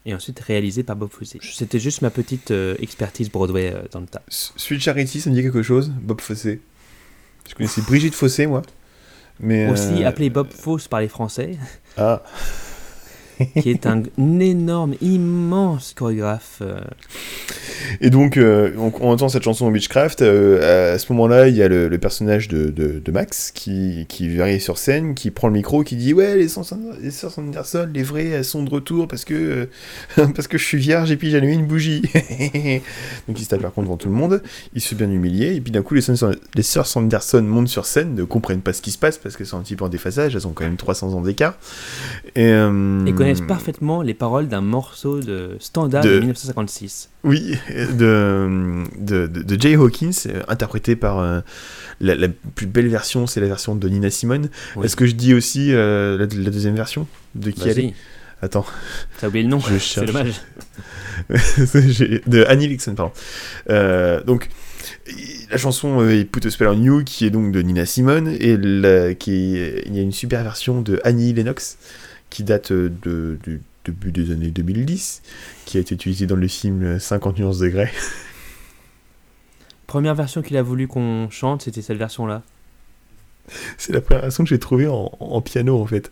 [0.10, 1.36] Et ensuite réalisée par Bob Fosse.
[1.42, 4.22] C'était juste ma petite euh, expertise Broadway euh, dans le tas.
[4.30, 6.62] Sweet Charity, ça me dit quelque chose Bob Fossé.
[7.50, 8.62] Je connaissais Brigitte Fossé, moi.
[9.42, 11.58] Mais, Aussi euh, appelé Bob Fosse par les Français,
[11.98, 12.24] Ah,
[13.62, 16.60] qui est un, un énorme, immense chorégraphe.
[16.62, 16.80] euh,
[18.02, 20.22] Et donc, euh, on, on entend cette chanson Witchcraft.
[20.22, 24.06] euh, à ce moment-là, il y a le, le personnage de, de- de Max qui,
[24.10, 26.66] qui arrive sur scène, qui prend le micro, qui dit Ouais, les, sœurs-
[27.02, 29.34] les sœurs Sanderson, les vraies, elles sont de retour parce que,
[30.18, 32.02] euh, parce que je suis vierge et puis j'ai allumé une bougie.
[33.28, 34.42] donc, il se tape par contre devant tout le monde.
[34.74, 35.56] Il se fait bien humilier.
[35.56, 38.74] Et puis d'un coup, les, sœurs- les sœurs Sanderson montent sur scène, ne comprennent pas
[38.74, 40.36] ce qui se passe parce qu'elles sont un petit peu en déphasage.
[40.36, 41.56] Elles ont quand même 300 ans d'écart.
[42.36, 42.48] Et,
[43.08, 47.10] et connaissent parfaitement les paroles d'un morceau de standard de, De- 1956.
[47.24, 51.42] Oui, de, de, de, Jay Hawkins, euh, interprété par euh,
[52.02, 54.50] la, la plus belle version, c'est la version de Nina Simone.
[54.76, 54.86] Oui.
[54.86, 57.94] Est-ce que je dis aussi euh, la, la deuxième version De qui elle est?
[58.42, 58.66] Attends,
[59.20, 60.34] t'as oublié le nom, c'est dommage.
[61.30, 63.12] De Annie Lixon, pardon.
[63.72, 64.50] Euh, donc,
[65.50, 68.56] la chanson euh, Put a Spell on You, qui est donc de Nina Simone, et
[68.58, 71.78] la- qui est- il y a une super version de Annie Lennox,
[72.30, 75.22] qui date euh, de, du début des années 2010,
[75.66, 77.92] qui a été utilisée dans le film 50 nuances de Grey.
[79.88, 82.44] Première version qu'il a voulu qu'on chante, c'était cette version-là.
[83.78, 86.12] C'est la première version que j'ai trouvée en, en piano en fait.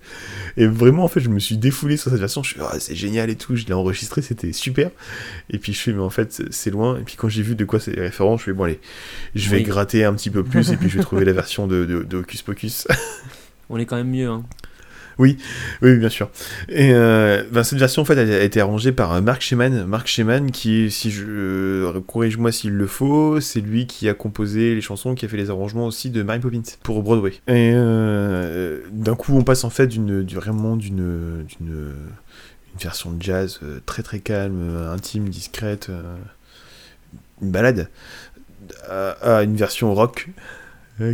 [0.56, 2.95] Et vraiment en fait je me suis défoulé sur cette version, je suis ah, c'est
[2.95, 4.89] génial et tout, je l'ai enregistré, c'était super.
[5.49, 6.97] Et puis je fais mais en fait c'est- c'est loin.
[6.97, 8.80] Et puis quand j'ai vu de quoi c'est les références, je fais bon allez,
[9.36, 9.63] je vais Oui.
[9.63, 12.17] gratter un petit peu plus et puis je vais trouver la version de, de, de
[12.17, 12.88] Hocus Pocus.
[13.69, 14.45] On est quand même mieux, hein.
[15.17, 15.38] Oui,
[15.82, 16.30] oui, bien sûr.
[16.67, 19.86] Et euh, ben, cette version a été arrangée par euh, Mark Sheman.
[19.86, 24.75] Mark Sheman qui si je euh, corrige-moi s'il le faut, c'est lui qui a composé
[24.75, 27.34] les chansons, qui a fait les arrangements aussi de Mary Poppins pour Broadway.
[27.47, 27.73] Et
[28.91, 31.93] d'un coup on passe en fait d'une, du, vraiment d'une, d'une
[32.73, 35.89] une version de jazz très très calme, intime, discrète,
[37.41, 37.89] une balade,
[38.89, 40.28] à, à une version rock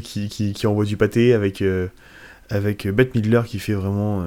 [0.02, 1.64] qui, qui, envoie du pâté avec
[2.52, 4.26] avec Bette Midler qui fait vraiment euh,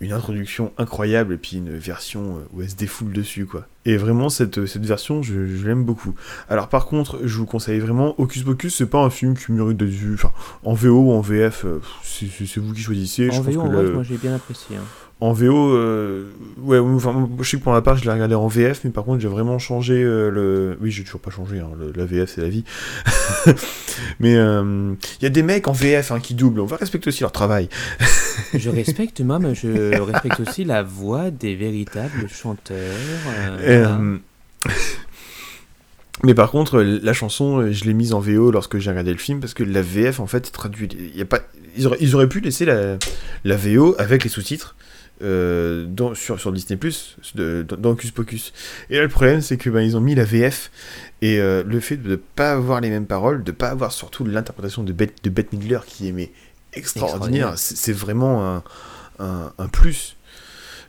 [0.00, 3.66] une introduction incroyable et puis une version euh, où elle se défoule dessus quoi.
[3.84, 6.14] Et vraiment cette, cette version je, je l'aime beaucoup.
[6.48, 9.76] Alors par contre je vous conseille vraiment Hocus Pocus c'est pas un film qui mérite
[9.76, 10.32] d'être vu enfin
[10.64, 12.26] en VO ou en VF euh, c'est,
[12.58, 13.28] vous qui choisissez.
[13.28, 14.76] En je pense VO, que en le- vrai, moi j'ai bien apprécié.
[14.76, 14.84] hein.
[15.18, 16.26] En VO, euh,
[16.58, 19.04] ouais, enfin, je sais que pour ma part, je l'ai regardé en VF, mais par
[19.04, 20.76] contre, j'ai vraiment changé euh, le.
[20.82, 22.64] Oui, j'ai toujours pas changé, hein, le- la VF, c'est la vie.
[24.20, 27.08] mais euh, il y a des mecs en VF hein, qui doublent, on va respecter
[27.08, 27.68] aussi leur travail.
[28.54, 32.76] Je respecte, moi, mais je respecte aussi la voix des véritables chanteurs.
[32.76, 33.88] euh, voilà.
[33.88, 34.18] Euh,
[36.24, 39.38] Mais par contre, la chanson, je l'ai mise en VO lorsque j'ai regardé le film
[39.40, 40.88] parce que la VF en fait traduit.
[41.14, 41.40] Y a pas,
[41.76, 42.96] ils auraient, ils auraient pu laisser la,
[43.44, 44.76] la VO avec les sous-titres
[45.22, 48.52] euh, dans, sur, sur Disney Plus, dans Hocus Pocus.
[48.90, 50.70] Et là, le problème, c'est que ben, ils ont mis la VF
[51.22, 53.92] et euh, le fait de ne pas avoir les mêmes paroles, de ne pas avoir
[53.92, 56.32] surtout l'interprétation de Bette, de Bette Midler qui est mais
[56.74, 58.62] extraordinaire, c'est vraiment un,
[59.18, 60.16] un, un plus.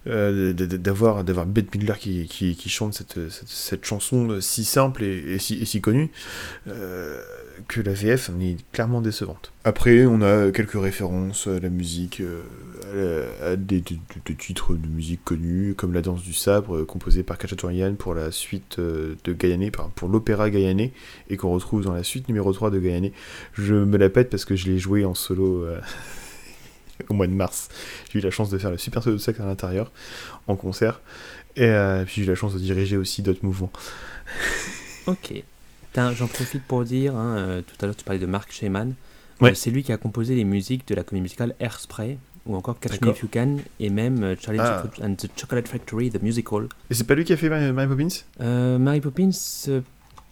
[0.05, 5.37] Euh, d'avoir d'avoir Bette Midler qui, qui, qui chante cette, cette, chanson si simple et,
[5.37, 6.11] si, et si, connue
[7.67, 9.51] que la VF est clairement décevante.
[9.63, 15.73] Après, on a quelques références à la musique, euh, à, des, titres de musique connus,
[15.75, 20.49] comme La danse du sabre, composée par Kachaturian pour la suite de Gaillané, pour l'opéra
[20.49, 20.93] Gaillané,
[21.29, 23.13] et qu'on retrouve dans la suite numéro 3 de Gaillané.
[23.53, 25.65] Je me la pète parce que je l'ai joué en solo
[27.09, 27.69] au mois de mars.
[28.11, 29.91] J'ai eu la chance de faire le Super Solo Sex à l'intérieur,
[30.47, 31.01] en concert.
[31.55, 33.71] Et euh, puis j'ai eu la chance de diriger aussi d'autres mouvements.
[35.07, 35.43] ok.
[36.15, 38.93] J'en profite pour dire, hein, euh, tout à l'heure tu parlais de Mark Sheyman.
[39.41, 42.79] Euh, c'est lui qui a composé les musiques de la comédie musicale Airspray, ou encore
[42.79, 44.83] Catch Me If You Can, et même Charlie ah.
[45.03, 46.67] and the Chocolate Factory, The Musical.
[46.89, 48.77] Et c'est pas lui qui a fait Mary Poppins?
[48.79, 49.31] Mary Poppins,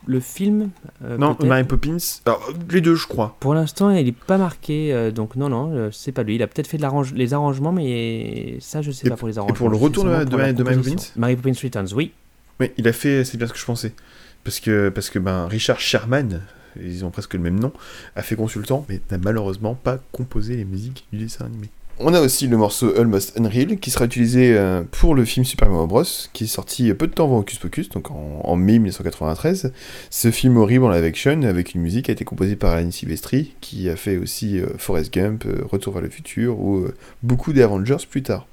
[0.08, 0.70] le film
[1.04, 1.98] euh, Non, Mary Poppins.
[2.26, 3.36] Alors, les deux, je crois.
[3.40, 6.36] Pour l'instant, il n'est pas marqué, euh, donc non, non, euh, c'est pas lui.
[6.36, 9.56] Il a peut-être fait de les arrangements, mais ça, je sais pas pour les arrangements.
[9.56, 10.96] Et pour le retour de, Mary Poppins?
[11.16, 12.12] Mary Poppins Returns, oui.
[12.60, 13.94] Oui, il a fait, c'est bien ce que je pensais.
[14.46, 16.42] Parce que, ben, Richard Sherman,
[16.82, 17.74] ils ont presque le même nom,
[18.16, 21.70] a fait consultant, mais n'a malheureusement pas composé les musiques du dessin animé.
[21.98, 25.70] On a aussi le morceau Almost Unreal qui sera utilisé euh, pour le film Super
[25.70, 26.04] Mario Bros.
[26.34, 29.72] qui est sorti peu de temps avant Hocus Pocus, donc en, mai 1993.
[30.10, 33.56] Ce film horrible en live action avec une musique a été composée par Alan Silvestri
[33.62, 36.86] qui a fait aussi euh, Forrest Gump, euh, Retour vers le futur ou
[37.24, 38.46] beaucoup des Avengers plus tard.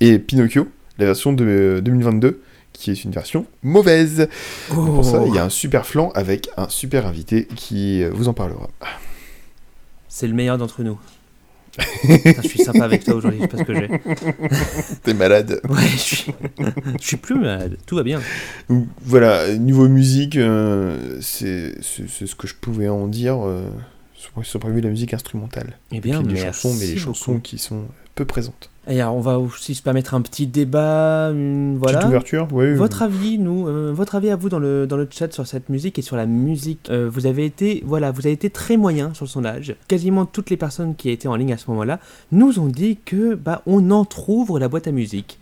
[0.00, 0.66] Et Pinocchio,
[0.98, 2.40] la version de 2022
[2.74, 4.28] qui est une version mauvaise.
[4.68, 8.34] Pour ça, il y a un super flanc avec un super invité qui vous en
[8.34, 8.68] parlera.
[10.08, 10.98] C'est le meilleur d'entre nous
[12.04, 14.96] je suis sympa avec toi aujourd'hui, je sais pas ce que j'ai.
[15.02, 16.32] T'es malade Ouais, je suis...
[17.00, 18.20] je suis plus malade, tout va bien.
[19.02, 23.68] Voilà, niveau musique, euh, c'est ce que je pouvais en dire euh,
[24.14, 25.78] sur, sur la musique instrumentale.
[25.92, 27.84] Eh bien, des chansons, mais les chansons qui sont
[28.14, 28.70] peu présentes.
[28.86, 31.98] Et alors, on va aussi se permettre un petit débat, voilà.
[31.98, 32.74] Petite ouverture, oui.
[32.74, 35.70] Votre avis, nous, euh, votre avis à vous dans le, dans le chat sur cette
[35.70, 36.90] musique et sur la musique.
[36.90, 39.74] Euh, vous avez été, voilà, vous avez été très moyen sur le sondage.
[39.88, 41.98] Quasiment toutes les personnes qui étaient en ligne à ce moment-là
[42.30, 45.38] nous ont dit que, bah, on entrouvre la boîte à musique.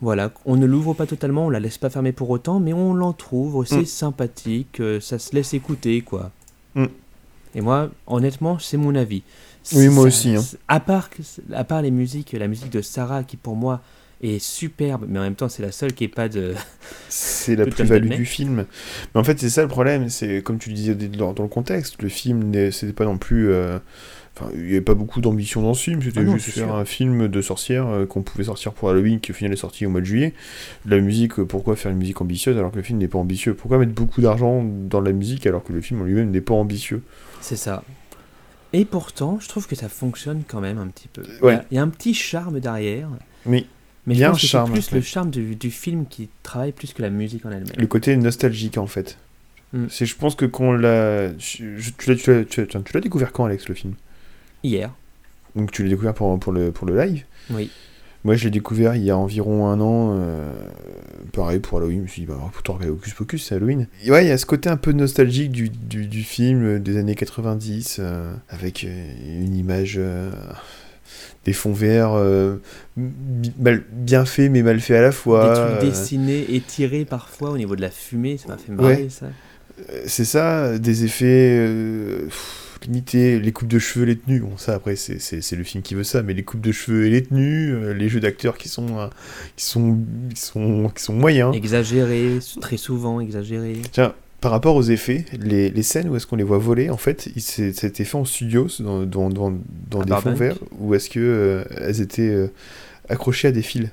[0.00, 2.94] Voilà, on ne l'ouvre pas totalement, on la laisse pas fermer pour autant, mais on
[2.94, 3.86] l'entrouvre, c'est mm.
[3.86, 6.30] sympathique, euh, ça se laisse écouter, quoi.
[6.76, 6.86] Mm.
[7.56, 9.24] Et moi, honnêtement, c'est mon avis.
[9.74, 10.34] Oui, moi aussi.
[10.34, 10.44] Hein.
[10.68, 11.10] À, part,
[11.52, 13.82] à part les musiques, la musique de Sarah, qui pour moi
[14.20, 16.54] est superbe, mais en même temps, c'est la seule qui n'est pas de.
[17.08, 18.66] C'est la plus-value du film.
[19.14, 20.08] Mais en fait, c'est ça le problème.
[20.08, 23.50] C'est comme tu le disais dans, le contexte, le film, c'était pas non plus.
[23.50, 23.78] Euh,
[24.36, 26.84] enfin, il n'y avait pas beaucoup d'ambition dans ce film, c'était ah juste faire un
[26.84, 29.90] film de sorcière euh, qu'on pouvait sortir pour Halloween qui au final est sorti au
[29.90, 30.34] mois de juillet.
[30.86, 33.54] La musique, euh, pourquoi faire une musique ambitieuse alors que le film n'est pas ambitieux?
[33.54, 36.54] Pourquoi mettre beaucoup d'argent dans la musique alors que le film en lui-même n'est pas
[36.54, 37.02] ambitieux?
[37.40, 37.82] C'est ça.
[38.72, 41.22] Et pourtant, je trouve que ça fonctionne quand même un petit peu.
[41.42, 41.60] Ouais.
[41.70, 43.08] Il y a un petit charme derrière.
[43.46, 43.66] Oui.
[44.06, 47.02] Mais je pense que c'est plus le charme du, du, film qui travaille plus que
[47.02, 47.76] la musique en elle-même.
[47.76, 49.18] Le côté nostalgique en fait.
[49.74, 49.86] Mm.
[49.90, 51.76] C'est, je pense que quand l'a, tu
[52.06, 53.94] l'as, tu, l'as, découvert quand Alex le film?
[54.62, 54.90] Hier.
[55.56, 57.24] Donc tu l'as découvert pour, pour, le, pour le live?
[57.50, 57.70] Oui.
[58.24, 60.16] Moi, je l'ai découvert il y a environ un an.
[60.18, 60.50] Euh,
[61.32, 61.98] pareil pour Halloween.
[61.98, 63.86] Je me suis dit, bah, pourtant, regarder Hocus Pocus, c'est Halloween.
[64.04, 67.14] Et ouais, il y a ce côté un peu nostalgique du, du, film des années
[67.14, 70.00] 90, euh, avec euh, une image.
[71.44, 72.18] des fonds verts
[72.96, 75.48] bien faits mais mal faits à la fois.
[75.48, 79.26] Des trucs dessinés, étirés parfois au niveau de la fumée, ça m'a fait marrer ça.
[80.06, 82.28] C'est ça, des effets
[82.86, 84.40] limiter les coupes de cheveux, les tenues.
[84.40, 87.10] Bon, ça après, c'est le film qui veut ça, mais les coupes de cheveux et
[87.10, 89.08] les tenues, euh, les jeux d'acteurs qui sont, euh,
[89.56, 89.98] qui, sont,
[90.34, 91.54] qui, sont, qui sont moyens.
[91.54, 93.80] Exagérés, très souvent exagérés.
[93.92, 96.96] Tiens, par rapport aux effets, les, les scènes où est-ce qu'on les voit voler, en
[96.96, 99.52] fait, c'était fait en studio, dans, dans, dans,
[99.90, 102.50] dans des fonds verts, ou est-ce qu'elles euh, elles étaient
[103.08, 103.88] accrochées à des fils?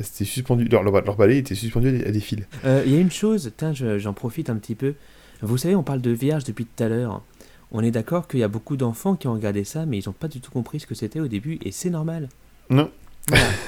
[0.00, 2.40] C'était suspendu, leur, leur, balai était suspendu à des fils.
[2.64, 3.52] Il y a une chose,
[3.98, 4.94] j'en profite un petit peu.
[5.42, 7.22] Vous savez, on parle de vierge depuis tout à l'heure
[7.72, 10.12] on est d'accord qu'il y a beaucoup d'enfants qui ont regardé ça, mais ils n'ont
[10.12, 12.28] pas du tout compris ce que c'était au début, et c'est normal.
[12.70, 12.90] Non.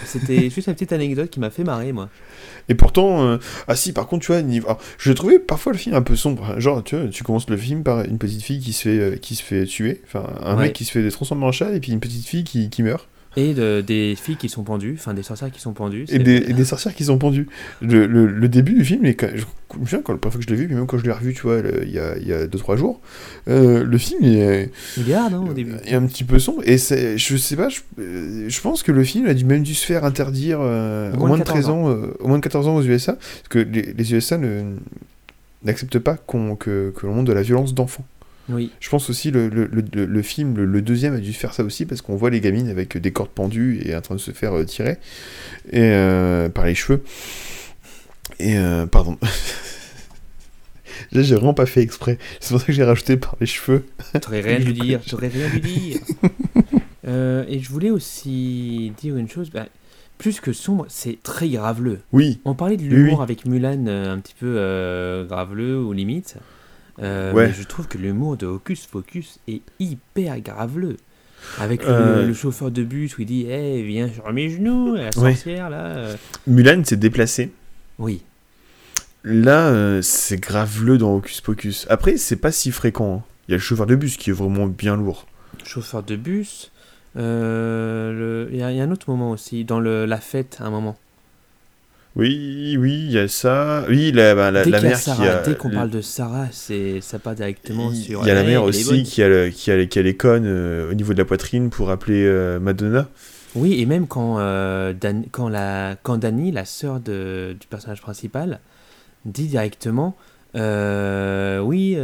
[0.04, 2.08] c'était juste une petite anecdote qui m'a fait marrer, moi.
[2.68, 4.68] Et pourtant, euh, ah si, par contre, tu vois, niveau...
[4.98, 6.58] je trouvais parfois le film un peu sombre.
[6.60, 9.16] Genre, tu vois, tu commences le film par une petite fille qui se fait, euh,
[9.16, 11.92] qui se fait tuer, enfin, un mec qui se fait transformer en chat, et puis
[11.92, 13.08] une petite fille qui, qui meurt.
[13.40, 16.04] Et de- des filles qui sont pendues, enfin des sorcières qui sont pendues.
[16.10, 17.46] Et des, et des sorcières qui sont pendues.
[17.80, 19.44] Le, le- le début du film, quand- je
[19.78, 21.12] me souviens quand la première fois que je l'ai vu, puis même quand je l'ai
[21.12, 23.00] revu, tu vois, il y a 2-3 jours,
[23.48, 25.74] euh, le film est, Il est hard hein, au début.
[25.84, 26.62] est un petit peu sombre.
[26.66, 29.74] Et je sais pas, je, euh, je pense que le film a dû même dû
[29.74, 32.42] se faire interdire euh, Au au, moins de de 13 ans, euh, au moins de
[32.42, 34.38] 14 ans aux USA, parce que les, les USA
[35.64, 38.04] n'acceptent pas que l'on montre de la violence d'enfants.
[38.48, 38.70] Oui.
[38.80, 41.84] Je pense aussi le, le, le, le film, le, deuxième, a dû faire ça aussi
[41.86, 44.56] parce qu'on voit les gamines avec des cordes pendues et en train de se faire
[44.56, 44.96] euh, tirer
[45.70, 47.02] et, euh, par les cheveux.
[48.38, 49.18] Et euh, pardon.
[51.12, 52.18] Là, j'ai vraiment pas fait exprès.
[52.40, 53.84] C'est pour ça que j'ai rajouté par les cheveux.
[54.20, 55.98] T'aurais rien dû dire, t'aurais rien dû dire.
[57.06, 59.64] Euh, et je voulais aussi dire une chose, bah,
[60.18, 62.00] plus que sombre, c'est très graveleux.
[62.12, 63.22] Oui, On parlait de Oui, l'humour oui.
[63.22, 66.34] avec Mulan euh, un petit peu euh, graveleux ou limite.
[67.00, 67.46] Euh, Ouais.
[67.48, 70.96] Mais je trouve que l'humour de Hocus Pocus est hyper graveleux.
[71.60, 72.26] Avec le, Euh.
[72.26, 75.12] le chauffeur de bus où il dit Eh, viens sur mes genoux, la Ouais.
[75.34, 75.84] sorcière là.
[75.96, 76.16] euh.
[76.48, 77.52] Mulan s'est déplacé.
[77.98, 78.22] Oui,
[79.24, 81.86] Là, euh, c'est graveleux dans Hocus Pocus.
[81.90, 83.16] Après, c'est pas si fréquent.
[83.18, 83.22] hein.
[83.46, 85.26] Il y a le chauffeur de bus qui est vraiment bien lourd.
[85.64, 86.70] chauffeur de bus.
[87.14, 90.58] le- Il y, a il y a un autre moment aussi, dans le, la fête,
[90.60, 90.96] un moment.
[92.18, 93.84] Oui, oui, il y a ça.
[93.88, 95.42] Oui, la, bah, la, dès la mère Sarah, qui a.
[95.42, 98.22] dès qu'on parle de Sarah, c'est ça part directement Il sur.
[98.22, 100.16] il y a la mère aussi qui a, le- qui, a, les- qui a les
[100.16, 103.08] cônes euh, au niveau de la poitrine pour appeler euh, Madonna.
[103.54, 108.02] Oui, et même quand, euh, Dan- quand, la, quand Dani, la sœur de- du personnage
[108.02, 108.58] principal,
[109.24, 110.16] dit directement
[110.54, 111.96] Oui,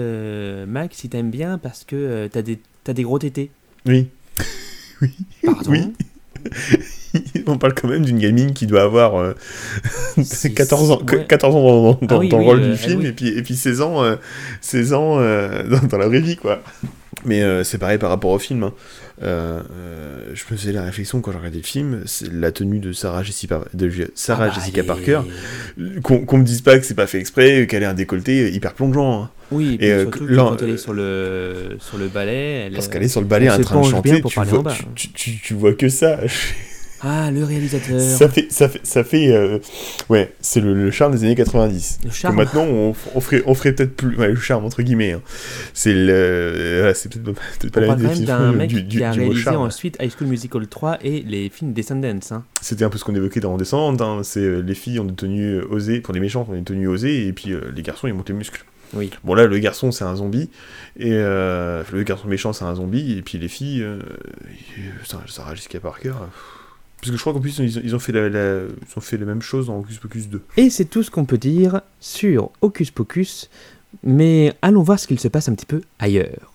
[0.68, 3.50] Max, il t'aime bien parce que t'as des, t'as des gros tétés.
[3.84, 4.08] Oui.
[5.44, 5.72] Pardon?
[5.72, 5.92] Oui.
[7.46, 9.34] On parle quand même d'une gamine qui doit avoir euh,
[10.24, 11.26] C'est- 14 ans, ouais.
[11.26, 13.00] 14 ans dans, dans- Ah dans- oui, dans oui, le rôle euh, du elle, film
[13.00, 13.06] oui.
[13.06, 14.16] et, puis, et puis 16 ans, euh,
[14.60, 16.62] 16 ans euh, dans, dans la vraie vie, quoi.
[17.24, 18.64] Mais euh, c'est pareil par rapport au film.
[18.64, 18.72] hein.
[19.22, 22.80] Euh, euh, je me faisais la réflexion quand j'ai regardé le film, c'est la tenue
[22.80, 25.20] de Sarah Jessica, de Sarah Ah bah, Jessica Parker.
[26.02, 28.74] Qu'on qu'on me dise pas que c'est pas fait exprès, qu'elle ait un décolleté hyper
[28.74, 29.22] plongeant.
[29.22, 29.30] hein.
[29.52, 32.72] Oui, et, Et, euh, surtout quand elle euh, est sur le, sur le balai, elle,
[32.72, 35.38] Parce euh, qu'elle est sur le balai elle en train de chanter, tu vois, tu-
[35.38, 36.18] tu vois que ça.
[37.04, 38.00] Ah, le réalisateur.
[38.00, 39.58] ça fait, ça fait, ça fait euh,
[40.08, 41.98] ouais, c'est le, le charme des années 90.
[42.04, 42.36] Le Que charme.
[42.36, 45.12] maintenant, on, on ferait, on ferait peut-être plus, ouais, le charme entre guillemets.
[45.12, 45.20] hein.
[45.74, 49.10] C'est le, c'est peut-être pas, peut-être pas la définition d'un mec du, du, qui a
[49.12, 49.62] du réalisé charme.
[49.62, 52.18] ensuite High School Musical 3 et les films Descendants.
[52.30, 52.44] Hein.
[52.62, 54.00] C'était un peu ce qu'on évoquait dans Descendante.
[54.00, 54.20] Hein.
[54.24, 56.88] C'est euh, les filles ont des tenues euh, osées, pour les méchants, ont des tenues
[56.88, 58.64] osées, et puis euh, les garçons ils montent les muscles.
[58.94, 59.10] Oui.
[59.24, 60.48] Bon là, le garçon c'est un zombie,
[60.98, 63.98] et euh, le garçon méchant c'est un zombie, et puis les filles, euh,
[65.04, 66.12] ça, Sarah Jessica Parker.
[67.04, 69.42] Parce que je crois qu'en plus ils ont, fait la, ils ont fait la même
[69.42, 70.40] chose dans Hocus Pocus 2.
[70.56, 73.50] Et c'est tout ce qu'on peut dire sur Hocus Pocus,
[74.02, 76.53] mais allons voir ce qu'il se passe un petit peu ailleurs.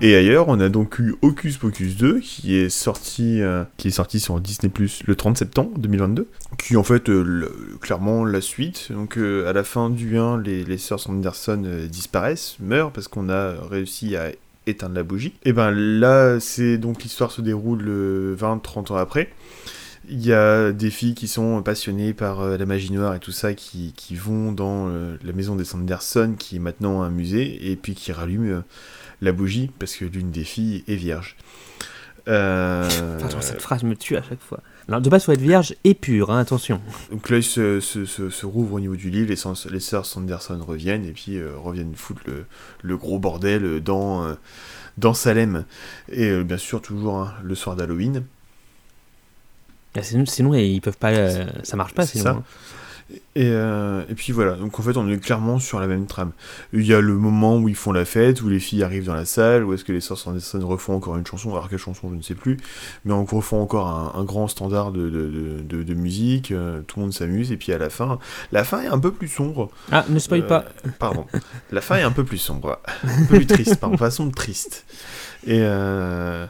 [0.00, 3.92] Et ailleurs, on a donc eu Hocus Pocus 2 qui est sorti, euh, qui est
[3.92, 8.92] sorti sur Disney Plus le 30 septembre 2022, qui en fait euh, clairement la suite.
[8.92, 13.28] Donc euh, à la fin du 1, les, les sœurs Sanderson disparaissent, meurent parce qu'on
[13.28, 14.30] a réussi à
[14.68, 15.34] éteindre la bougie.
[15.44, 19.32] Et ben là, c'est donc l'histoire se déroule euh, 20-30 ans après.
[20.08, 23.52] Il y a des filles qui sont passionnées par la magie noire et tout ça,
[23.52, 27.94] qui, qui vont dans la maison des Sanderson, qui est maintenant un musée, et puis
[27.94, 28.62] qui rallument
[29.20, 31.36] la bougie parce que l'une des filles est vierge.
[32.28, 34.60] Euh, Pardon, cette phrase me tue à chaque fois.
[34.86, 36.80] Alors, de base, faut être vierge et pure, hein, attention.
[37.10, 39.80] donc là, il se, se, se- se rouvre au niveau du livre, les, sens- les
[39.80, 42.44] sœurs Sanderson reviennent et puis euh, reviennent foutre le,
[42.82, 44.34] le gros bordel euh, dans, euh,
[44.98, 45.64] dans Salem.
[46.10, 48.24] Et bien sûr, toujours hein, le soir d'Halloween.
[49.96, 51.12] Ah, Sinon, sinon, ils peuvent pas.
[51.64, 52.24] ça marche pas, C'est sinon.
[52.24, 52.30] ça.
[52.30, 52.44] hein.
[53.36, 56.32] Et, euh, et puis voilà, donc en fait on est clairement sur la même trame.
[56.74, 59.14] Il y a le moment où ils font la fête, où les filles arrivent dans
[59.14, 62.10] la salle, où est-ce que les sœurs Sanderson refont encore une chanson, alors quelle chanson
[62.10, 62.58] je ne sais plus,
[63.06, 66.82] mais on refont encore un, un grand standard de, de, de- de- de musique, euh,
[66.86, 68.18] tout le monde s'amuse, et puis à la fin,
[68.52, 69.70] la fin est un peu plus sombre.
[69.90, 70.64] Ah, ne spoil Euh, pas.
[70.98, 71.24] Pardon,
[71.72, 74.84] la fin est un peu plus sombre, un peu plus triste, pardon, façon triste.
[75.46, 76.46] Et euh,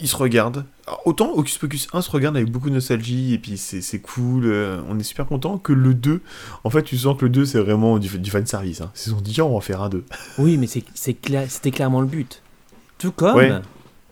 [0.00, 0.64] ils se regardent.
[0.86, 4.00] Alors, autant Hocus Pocus 1 se regarde avec beaucoup de nostalgie, et puis c'est c'est
[4.00, 6.20] cool, euh, on est super content, que le 2,
[6.64, 8.80] en fait tu sens que le 2 c'est vraiment du, du fanservice.
[8.80, 8.90] Hein.
[8.94, 10.04] Ils se sont dit, on va en faire un 2.
[10.38, 12.42] Oui, mais c'était clairement le but.
[12.98, 13.52] Tout comme, Ouais.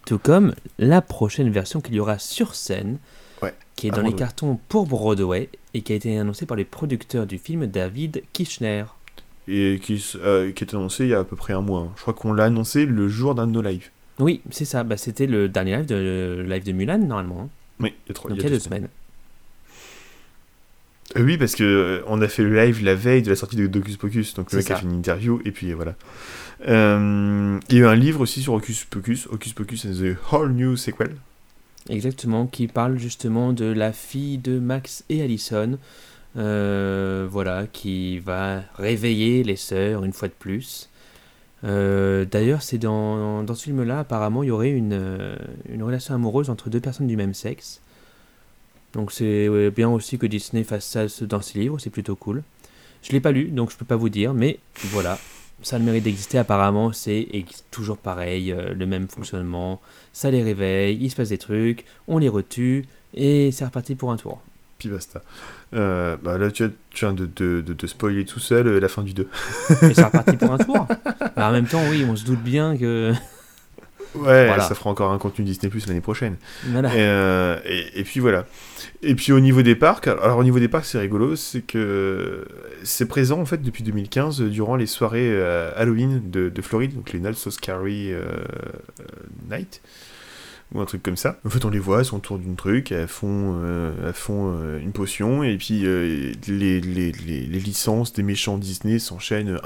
[0.06, 2.98] tout comme la prochaine version qu'il y aura sur scène,
[3.42, 4.18] Ouais, qui est dans les Broadway.
[4.18, 8.84] cartons pour Broadway et qui a été annoncée par les producteurs du film David Kirchner.
[9.46, 11.80] Et qui, euh, qui est annoncé il y a à peu près un mois.
[11.80, 11.92] hein.
[11.96, 13.90] Je crois qu'on l'a annoncé le jour d'un de nos lives.
[14.18, 14.84] Oui, c'est ça.
[14.84, 17.42] Bah, c'était le dernier live de, le live de Mulan, normalement.
[17.42, 17.48] hein.
[17.80, 18.88] Oui, il y a trois Donc il y a deux semaines.
[21.16, 23.56] Euh, Oui, parce que euh, on a fait le live la veille de la sortie
[23.56, 25.94] de Docus Pocus, donc le mec a fait une interview, et puis voilà.
[26.68, 30.16] Euh, il y a eu un livre aussi sur Hocus Pocus, Hocus Pocus and the
[30.32, 31.14] Whole New Sequel.
[31.90, 35.78] Exactement, qui parle justement de la fille de Max et Allison.
[36.36, 40.88] euh, voilà, qui va réveiller les sœurs une fois de plus.
[41.64, 45.36] Euh, D'ailleurs, c'est dans, dans ce film-là, apparemment, il y aurait une, euh,
[45.68, 47.80] une relation amoureuse entre deux personnes du même sexe.
[48.92, 52.44] Donc c'est bien aussi que Disney fasse ça dans ses livres, c'est plutôt cool.
[53.02, 55.18] Je l'ai pas lu, donc je peux pas vous dire, mais voilà,
[55.62, 56.38] ça a le mérite d'exister.
[56.38, 57.26] Apparemment, c'est
[57.70, 59.80] toujours pareil, euh, le même fonctionnement.
[60.12, 64.10] Ça les réveille, il se passe des trucs, on les retue, et c'est reparti pour
[64.10, 64.40] un tour.
[64.78, 65.22] Puis basta.
[65.74, 66.64] Euh, bah là, tu,
[66.94, 69.28] viens de, de, de, de spoiler tout seul euh, la fin du 2.
[69.82, 70.86] Et c'est reparti pour un tour.
[71.36, 73.12] Bah, en même temps, oui, on se doute bien que.
[74.14, 74.60] Ouais, Voilà.
[74.60, 76.36] ça fera encore un contenu Disney Plus l'année prochaine.
[76.68, 76.88] Voilà.
[76.90, 78.46] Et, euh, et, et puis voilà.
[79.02, 82.46] Et puis au niveau des parcs, alors au niveau des parcs, c'est rigolo, c'est que
[82.84, 85.36] c'est présent en fait depuis 2015 euh, durant les soirées
[85.76, 87.32] Halloween de, de Floride, donc les euh,
[88.12, 88.24] euh,
[89.50, 89.82] Night
[90.74, 91.38] ou un truc comme ça.
[91.46, 94.78] En fait, on les voit, elles sont autour d'une truc, elles font, euh, font euh,
[94.80, 99.58] une potion et puis euh, les, les, les, licences des méchants Disney s'enchaînent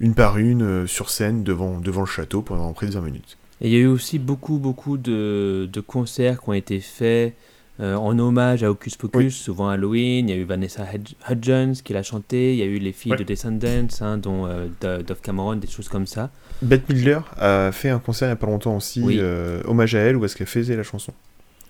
[0.00, 3.38] une par une sur scène devant, devant le château pendant près de 20 minutes.
[3.60, 7.34] Et il y a eu aussi beaucoup, beaucoup de, de concerts qui ont été faits
[7.80, 9.30] en hommage à Hocus Pocus, Oui.
[9.30, 10.28] souvent Halloween.
[10.28, 12.52] Il y a eu Vanessa Hudg- Hudgens qui l'a chanté.
[12.54, 13.18] Il y a eu les filles Ouais.
[13.18, 16.30] de Descendants, hein, dont euh, Do- Dove Cameron, des choses comme ça.
[16.62, 19.18] Bette Midler a fait un concert il n'y a pas longtemps aussi, Oui.
[19.20, 21.12] euh, hommage à elle, où est-ce qu'elle faisait la chanson?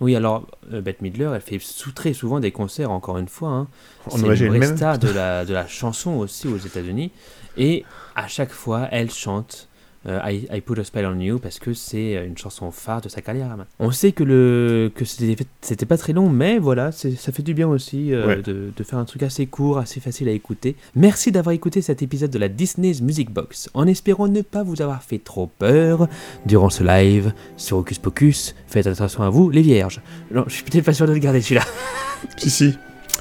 [0.01, 3.49] Oui, alors euh, Bette Midler, elle fait sou- très souvent des concerts, encore une fois.
[3.49, 3.69] hein.
[4.07, 7.11] En C'est une vraie star de la, de la chanson aussi aux États-Unis.
[7.57, 7.85] Et
[8.15, 9.76] à chaque fois, elle chante euh,
[10.09, 13.09] I, I Put a Spell on You parce que c'est euh, une chanson phare de
[13.09, 13.57] sa carrière.
[13.79, 17.43] On sait que, le, que c'était c'était pas très long, mais voilà, c'est- ça fait
[17.43, 18.43] du bien aussi euh, Ouais.
[18.43, 20.77] de, de faire un truc assez court, assez facile à écouter.
[20.95, 24.81] Merci d'avoir écouté cet épisode de la Disney's Music Box, en espérant ne pas vous
[24.83, 26.09] avoir fait trop peur
[26.47, 28.55] durant ce live sur Hocus Pocus.
[28.69, 30.01] Faites attention à vous, les vierges.
[30.31, 31.65] Non, je suis peut-être pas sûr de le garder celui-là.
[32.39, 32.75] Si, si.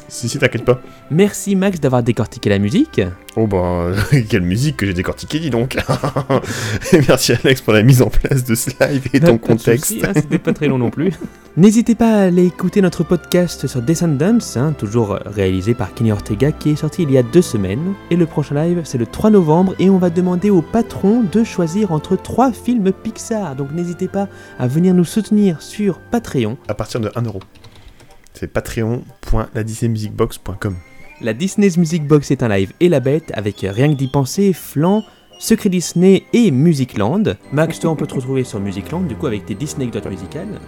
[0.08, 0.82] Si, si, t'inquiète pas.
[1.10, 3.02] Merci Max d'avoir décortiqué la musique.
[3.36, 3.88] Oh bah,
[4.30, 5.76] quelle musique que j'ai décortiquée, dis donc.
[6.94, 9.38] et merci Alex pour la mise en place de ce live et ton Pas de
[9.38, 9.94] contexte.
[10.04, 11.12] hein, C'était pas très long non plus.
[11.58, 16.52] N'hésitez pas à aller écouter notre podcast sur Descendants, hein, toujours réalisé par Kenny Ortega,
[16.52, 17.94] qui est sorti il y a deux semaines.
[18.12, 21.44] Et le prochain live, c'est le 3 novembre, et on va demander au patron de
[21.44, 23.56] choisir entre trois films Pixar.
[23.56, 24.28] Donc n'hésitez pas
[24.60, 26.58] à venir nous soutenir sur Patreon.
[26.68, 27.40] À partir de 1 euro.
[28.38, 30.76] C'est patreon.ladisneymusicbox.com.
[31.22, 34.52] La Disney's Music Box est un live et la bête avec Rien que d'y penser,
[34.54, 35.04] Flan,
[35.40, 37.38] Secret Disney et Musicland.
[37.54, 40.60] Max, toi, on peut te retrouver sur Musicland, du coup, avec tes Disney anecdotes musicales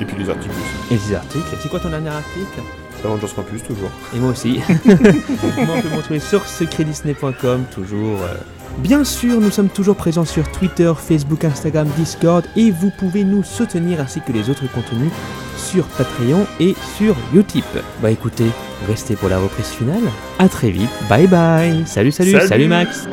[0.00, 0.94] Et puis les articles aussi.
[0.94, 1.44] et des articles.
[1.60, 2.60] C'est quoi ton dernier article?
[3.04, 3.90] Avengers Campus, toujours.
[4.14, 4.60] Et moi aussi.
[4.86, 8.22] moi, on peut me retrouver sur secretdisney.com, toujours.
[8.22, 8.34] euh.
[8.78, 13.42] Bien sûr, nous sommes toujours présents sur Twitter, Facebook, Instagram, Discord, et vous pouvez nous
[13.42, 15.10] soutenir ainsi que les autres contenus
[15.56, 17.64] sur Patreon et sur Utip.
[18.00, 18.46] Bah écoutez,
[18.88, 20.02] restez pour la reprise finale.
[20.38, 20.88] À très vite.
[21.08, 21.82] Bye bye.
[21.86, 22.46] Salut, salut, Salut.
[22.48, 23.06] salut Max.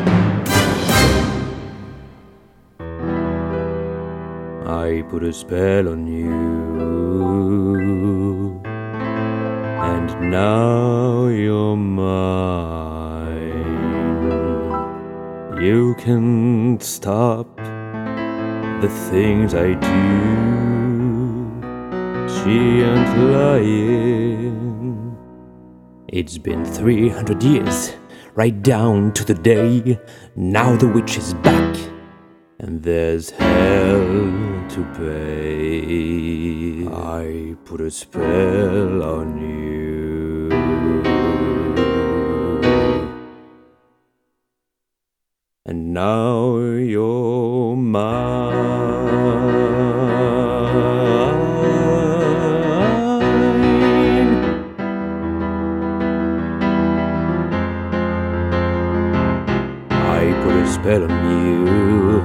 [4.70, 6.32] I put a spell on you,
[9.82, 10.97] and now
[16.08, 19.90] can stop the things I do.
[22.36, 25.18] She ain't lying.
[26.08, 27.98] It's been 300 years,
[28.36, 30.00] right down to the day.
[30.38, 31.76] Now the witch is back,
[32.58, 34.08] and there's hell
[34.76, 36.88] to pay.
[36.88, 39.77] I put a spell on you.
[45.98, 48.04] Now you're mine.
[59.90, 62.20] I put a spell on you,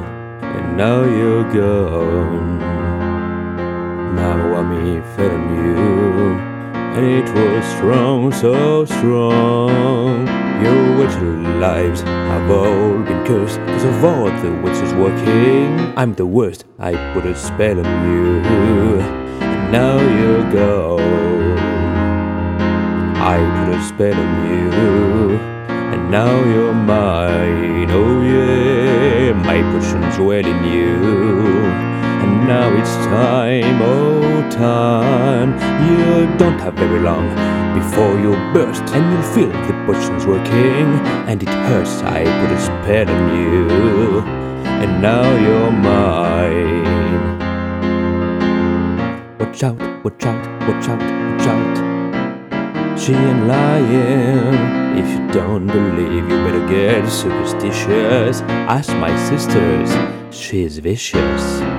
[0.54, 2.60] and now you're gone.
[4.52, 5.74] Want me fed on you,
[6.94, 10.31] and it was strong, so strong.
[10.62, 11.16] Your witch
[11.60, 15.92] lives have all been cursed because of all the witches working.
[15.96, 16.64] I'm the worst.
[16.78, 18.40] I put a spell on you,
[19.40, 21.58] and now you're gone.
[23.18, 25.36] I put a spell on you,
[25.92, 27.90] and now you're mine.
[27.90, 31.71] Oh yeah, my potions dwell in you.
[32.52, 35.50] Now it's time, oh time.
[35.88, 37.26] You don't have very long
[37.78, 40.88] before you burst, and you'll feel the potions working,
[41.30, 41.94] and it hurts.
[42.02, 44.20] I put a spell on you,
[44.82, 46.84] and now you're mine.
[49.40, 51.74] Watch out, watch out, watch out, watch out.
[53.00, 54.56] She ain't lying.
[55.00, 58.42] If you don't believe, you better get superstitious.
[58.76, 59.88] Ask my sisters,
[60.30, 61.71] she's vicious.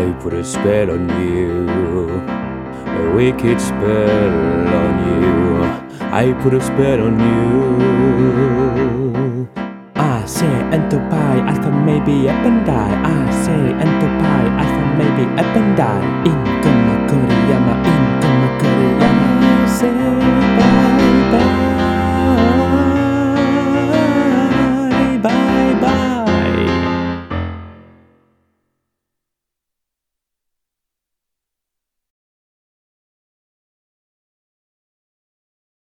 [0.00, 1.68] I put a spell on you,
[2.86, 5.62] a wicked spell on you.
[6.22, 7.50] I put a spell on you.
[9.96, 12.96] I say and to buy, I alpha maybe up and die.
[13.04, 16.04] I say and to buy, I alpha maybe up and die.
[16.30, 16.79] Income